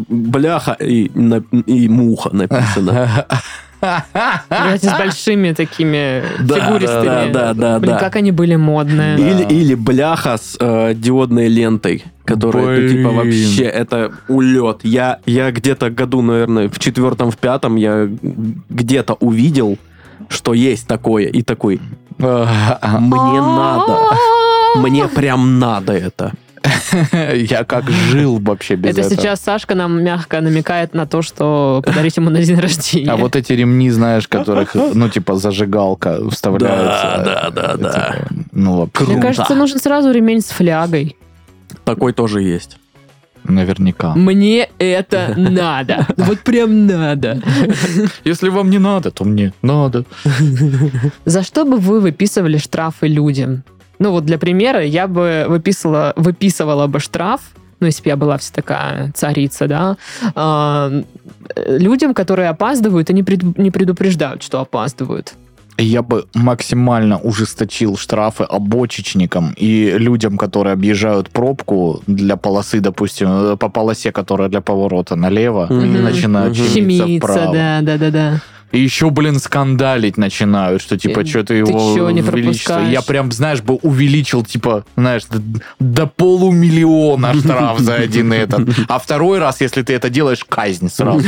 [0.08, 3.26] бляха и, на- и муха написано.
[3.82, 7.06] С большими такими Да, фигуристыми.
[7.06, 7.98] да, да, да, Блин, да.
[8.00, 9.18] как они были модные.
[9.18, 13.16] Или, или бляха с э, диодной лентой, которая, ну, типа, Блин.
[13.16, 14.80] вообще, это улет.
[14.84, 18.10] Я, я где-то году, наверное, в четвертом, в пятом я
[18.70, 19.78] где-то увидел,
[20.28, 21.80] что есть такое, и такой,
[22.18, 22.28] мне
[23.42, 23.98] надо,
[24.76, 26.34] мне прям надо это.
[27.36, 29.16] Я как жил вообще без Это этого.
[29.16, 33.12] сейчас Сашка нам мягко намекает на то, что подарить ему на день рождения.
[33.12, 37.22] А вот эти ремни, знаешь, которых, ну, типа, зажигалка вставляется.
[37.26, 38.16] Да, да, да, да.
[38.30, 41.16] Типа, Ну, вообще, Мне кажется, нужен сразу ремень с флягой.
[41.86, 42.78] Такой тоже есть.
[43.44, 44.14] наверняка.
[44.16, 46.06] Мне это надо.
[46.18, 47.42] Вот прям надо.
[48.26, 50.04] Если вам не надо, то мне надо.
[51.26, 53.64] За что бы вы выписывали штрафы людям?
[54.00, 57.42] Ну вот для примера я бы выписывала, выписывала бы штраф,
[57.82, 59.98] ну если бы я была вся такая царица, да,
[60.36, 60.90] а,
[61.56, 65.34] э, людям, которые опаздывают и не, пред- не предупреждают, что опаздывают.
[65.78, 73.58] Я бы максимально ужесточил штрафы обочечникам и людям, которые объезжают пробку для полосы, допустим, э,
[73.58, 76.04] по полосе, которая для поворота налево, Мгм.
[76.04, 76.68] начинают Мгм.
[76.68, 77.54] щемиться Щемиться, вправо.
[77.54, 78.42] да, да, да, да.
[78.72, 82.32] И еще, блин, скандалить начинают, что типа, Э, что ты его чё не увеличил.
[82.32, 82.92] пропускаешь?
[82.92, 85.42] Я прям, знаешь, бы увеличил, типа, знаешь, до,
[85.80, 88.70] до полумиллиона штраф за один этот.
[88.88, 91.24] А второй раз, если ты это делаешь, казнь сразу.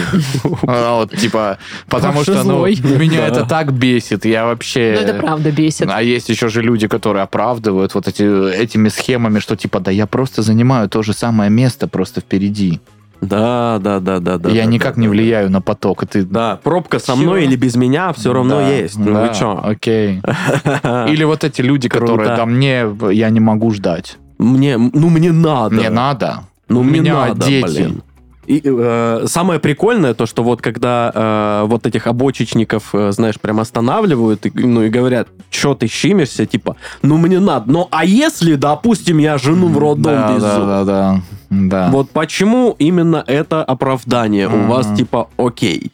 [0.64, 1.58] А, Вот, типа,
[1.90, 4.26] потому что, ну, меня это так бесит.
[4.26, 4.96] Я вообще...
[5.00, 5.90] Ну, это правда бесит.
[5.90, 10.06] А есть еще же люди, которые оправдывают вот эти, этими схемами, что типа, да я
[10.06, 12.80] просто занимаю то же самое место просто впереди.
[13.22, 14.50] Да, да, да, да, да.
[14.50, 15.12] я да, никак да, не да.
[15.12, 16.04] влияю на поток.
[16.04, 16.24] И ты...
[16.24, 17.18] Да, пробка со Чё?
[17.18, 18.98] мной или без меня все равно Да, есть.
[18.98, 19.60] Ну да, вы чё?
[19.64, 20.22] Окей.
[21.08, 24.18] Или вот эти люди, которые, да, мне, я не могу ждать.
[24.40, 25.76] Мне, ну мне надо.
[25.76, 26.44] Мне надо.
[26.68, 27.66] Ну, мне меня надо, дети.
[27.66, 28.04] блин.
[28.48, 33.60] И э, самое прикольное то, что вот когда э, вот этих обочечников, э, знаешь, прям
[33.60, 37.72] останавливают и, ну, и говорят, что ты щимишься, типа, ну мне надо.
[37.72, 40.42] Ну а если, допустим, я жену в роддом да, везу?
[40.42, 41.22] да, да, да,
[41.52, 41.90] да.
[41.92, 44.68] Вот почему именно это оправдание у Мгм.
[44.68, 45.92] вас типа окей?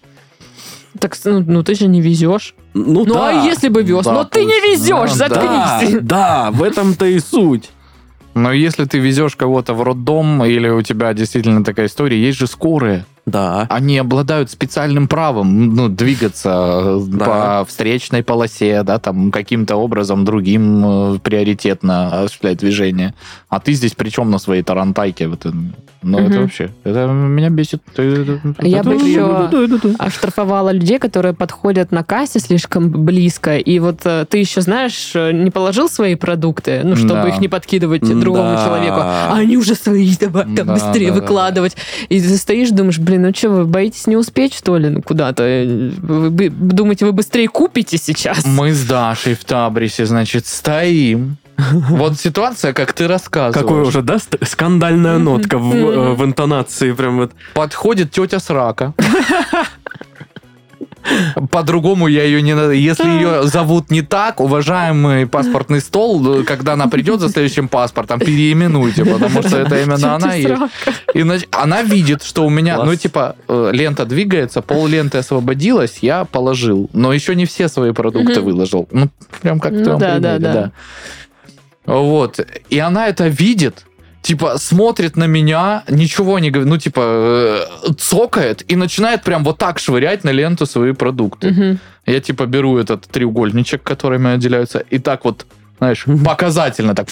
[1.00, 2.56] Так, ну, ну, ты же не везешь.
[2.74, 3.30] Ну, Ну, да.
[3.30, 4.06] а если бы вез?
[4.06, 5.28] Да, Но ты не везешь, Ну, да.
[5.30, 6.00] Да, заткнись.
[6.02, 7.70] да, в этом-то и суть.
[8.34, 12.48] Но если ты везешь кого-то в роддом, или у тебя действительно такая история, есть же
[12.48, 13.06] скорые.
[13.28, 13.68] Да.
[13.70, 17.26] Они обладают специальным правом ну, двигаться Да.
[17.26, 23.14] по встречной полосе, да, там каким-то образом другим э, приоритетно осуществлять движение.
[23.50, 25.28] А ты здесь причем на своей тарантайке?
[25.28, 25.56] Вот, это-
[26.04, 26.42] ну, это Мгм.
[26.44, 26.70] вообще...
[26.86, 27.82] Это меня бесит.
[27.94, 29.50] Это- Я это бы еще
[29.98, 33.58] оштрафовала людей, которые подходят на кассе слишком близко.
[33.58, 37.28] И вот э, ты еще, знаешь, э, не положил свои продукты, ну, чтобы Да.
[37.30, 38.64] их не подкидывать другому Да.
[38.66, 38.98] человеку.
[39.02, 41.76] А они уже свои давай там Да, быстрее да, да, выкладывать.
[42.10, 45.44] И ты стоишь, думаешь, блин, ну что, вы боитесь не успеть, что ли, ну, куда-то?
[45.44, 48.46] Вы, думаете, вы быстрее купите сейчас?
[48.46, 51.38] Мы с Дашей в Табрисе, значит, стоим.
[51.58, 53.68] Вот ситуация, как ты рассказываешь.
[53.68, 57.32] Какой уже, да, скандальная нотка в, э, в интонации, прям вот.
[57.54, 58.94] Подходит тетя с рака.
[61.52, 62.52] По-другому я ее не...
[62.76, 69.06] Если ее зовут не так, уважаемый паспортный стол, когда она придет за следующим паспортом, переименуйте,
[69.06, 70.48] потому что это именно она и
[71.14, 71.48] есть.
[71.52, 76.90] Она видит, что у меня, ну, типа, э, лента двигается, пол ленты освободилась, я положил.
[76.94, 78.88] Но еще не все свои продукты выложил.
[78.92, 79.10] Ну,
[79.42, 80.72] прям как в Ну твоем да, да, примере, да.
[81.88, 82.40] Вот.
[82.70, 83.87] И она это видит,
[84.28, 89.58] типа, смотрит на меня, ничего не говорит, ну, типа, э, цокает и начинает прям вот
[89.58, 91.52] так швырять на ленту свои продукты.
[91.52, 91.80] Мгм.
[92.06, 95.46] Я, типа, беру этот треугольничек, которыми отделяются, и так вот,
[95.80, 97.08] знаешь, показательно так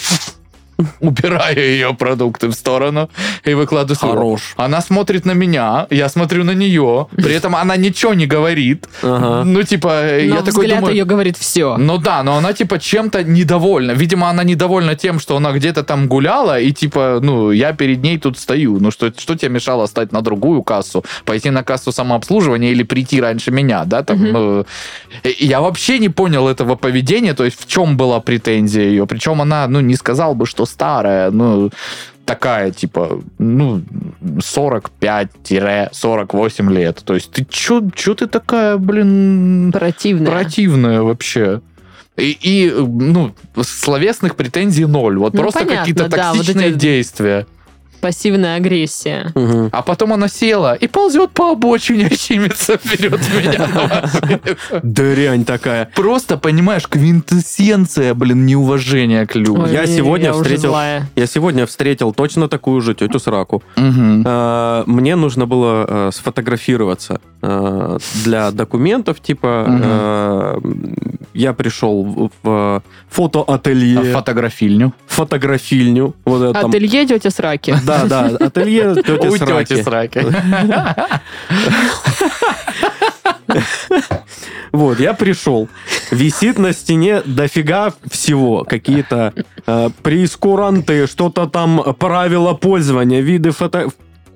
[1.00, 3.08] убираю ее продукты в сторону
[3.44, 4.12] и выкладываю свой.
[4.12, 4.54] Хорош.
[4.56, 8.86] Она смотрит на меня, я смотрю на нее, при этом она ничего не говорит.
[9.02, 9.44] Ага.
[9.44, 10.94] Ну, типа, Но я такой думаю...
[10.94, 11.76] ее говорит все.
[11.76, 13.92] Ну да, но она типа чем-то недовольна.
[13.92, 18.18] Видимо, она недовольна тем, что она где-то там гуляла, и типа, ну, я перед ней
[18.18, 18.78] тут стою.
[18.80, 21.04] Ну, что, что тебе мешало стать на другую кассу?
[21.24, 24.02] Пойти на кассу самообслуживания или прийти раньше меня, да?
[24.02, 24.32] Там, Мгм.
[24.32, 24.66] ну,
[25.38, 29.06] я вообще не понял этого поведения, то есть в чем была претензия ее.
[29.06, 31.70] Причем она, ну, не сказал бы, что старая, ну,
[32.24, 33.82] такая, типа, ну,
[34.40, 37.02] 45-48 лет.
[37.04, 40.30] То есть ты чё, чё ты такая, блин, Противная.
[40.30, 41.60] противная вообще.
[42.16, 45.18] И, и, ну, словесных претензий ноль.
[45.18, 47.46] Вот Ну, просто какие-то да, вот токсичные эти- действия.
[48.00, 49.32] Пассивная агрессия.
[49.34, 49.68] Мгм.
[49.72, 54.04] А потом она села и ползет по обочине, щемится вперед меня.
[54.82, 55.88] Дрянь такая.
[55.94, 59.66] Просто, понимаешь, квинтэссенция, блин, неуважения к людям.
[59.72, 60.74] Я сегодня встретил-.
[61.16, 63.62] Я сегодня встретил точно такую же тетю с раку.
[63.76, 64.24] Мгм.
[64.26, 70.60] Э, Мне нужно было э, сфотографироваться э, для документов, типа э,
[71.34, 74.92] я пришел в- фотоателье, А Фотографильню.
[75.06, 76.14] фотографильню.
[76.24, 77.74] Ателье тетя Сраки.
[77.86, 79.74] Да, да, ателье тети У с раки.
[79.74, 80.26] тети сраки.
[84.72, 85.68] Вот, я пришел.
[86.10, 88.64] Висит на стене дофига всего.
[88.64, 89.32] Какие-то
[89.66, 93.88] э, прескуранты, что-то там, правила пользования, виды фото...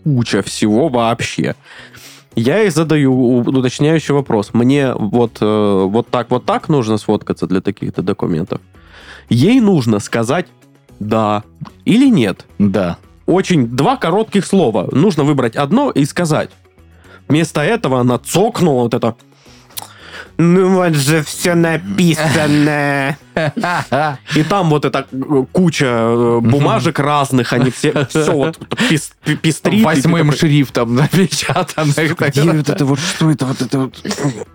[0.02, 1.56] Куча всего вообще.
[2.34, 4.54] Я ей задаю уточняющий вопрос.
[4.54, 8.62] Мне вот, э, вот так, вот так нужно сфоткаться для таких-то документов.
[9.28, 10.46] Ей нужно сказать
[11.00, 11.42] «да»
[11.84, 12.46] или «нет».
[12.58, 12.96] Да.
[13.26, 14.88] Очень два коротких слова.
[14.92, 16.50] Нужно выбрать одно и сказать.
[17.28, 19.14] Вместо этого она цокнула вот это.
[20.38, 23.16] Ну вот же все написано.
[24.34, 28.58] И там вот эта э, куча э, бумажек разных, они все, все вот
[28.88, 29.84] пес- пестрит.
[29.84, 31.92] Восьмым шрифтом напечатано.
[31.92, 33.94] Где вот это вот, что это вот это вот?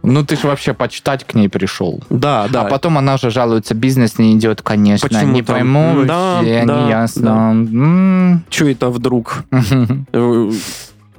[0.03, 2.03] Ну, ты же вообще почитать к ней пришел.
[2.09, 2.61] Да, да.
[2.61, 5.07] А потом она же жалуется, бизнес не идет, конечно.
[5.07, 5.55] Почему не там?
[5.55, 7.29] пойму, Да, вообще, да, не ясно.
[7.29, 8.43] М.
[8.49, 9.43] Что это вдруг?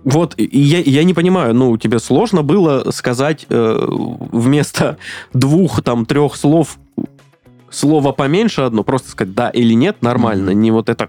[0.06, 4.98] Вот, я, я не понимаю, ну, тебе сложно было сказать э, вместо
[5.32, 6.78] двух, там, трех слов
[7.70, 11.08] слово поменьше одно, просто сказать да или нет, нормально, не вот это...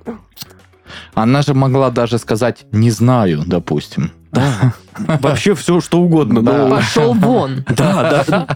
[1.13, 4.11] Она же могла даже сказать «не знаю», допустим.
[4.37, 4.73] Да,
[5.21, 6.43] вообще все, что угодно.
[6.43, 6.67] Да.
[6.67, 7.63] ну, Пошел вон.
[7.69, 8.47] Да, да.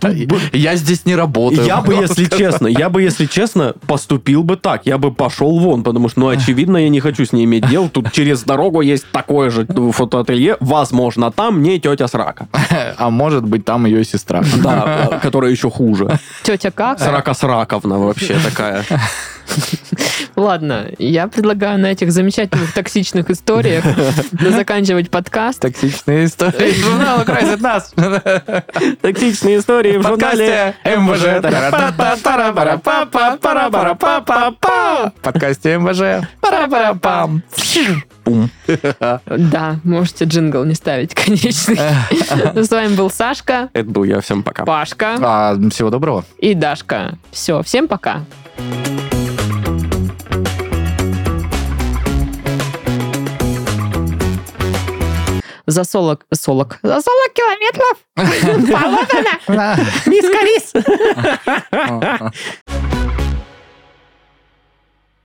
[0.53, 1.65] Я здесь не работаю.
[1.65, 4.85] Я бы, если честно, я бы, если честно, поступил бы так.
[4.85, 7.89] Я бы пошел вон, потому что, ну, очевидно, я не хочу с ней иметь дело.
[7.89, 10.57] Тут через дорогу есть такое же фотоателье.
[10.59, 12.47] Возможно, там не тетя Срака.
[12.97, 14.43] А может быть, там ее сестра.
[14.61, 16.19] Да, которая еще хуже.
[16.43, 16.99] Тетя как?
[16.99, 18.85] Срака Сраковна вообще такая.
[20.41, 23.83] Ладно, я предлагаю на этих замечательных токсичных историях
[24.39, 25.61] заканчивать подкаст.
[25.61, 26.73] Токсичные истории.
[26.81, 27.93] Журнал украсит нас.
[29.01, 31.43] Токсичные истории в журнале МВЖ.
[35.11, 36.25] В подкасте МВЖ.
[36.41, 37.43] Пара-пара-пам.
[39.25, 41.77] Да, можете джингл не ставить, конечный.
[41.77, 44.21] С вами был Сашка, Это был я.
[44.21, 44.65] Всем пока.
[44.65, 46.23] Пашка А, Всего доброго.
[46.39, 47.17] и Дашка.
[47.31, 48.21] Все, всем пока.
[55.71, 57.97] За 40, 40, за 40 километров.
[58.81, 59.77] Положено.
[60.05, 60.73] Мисс Карис.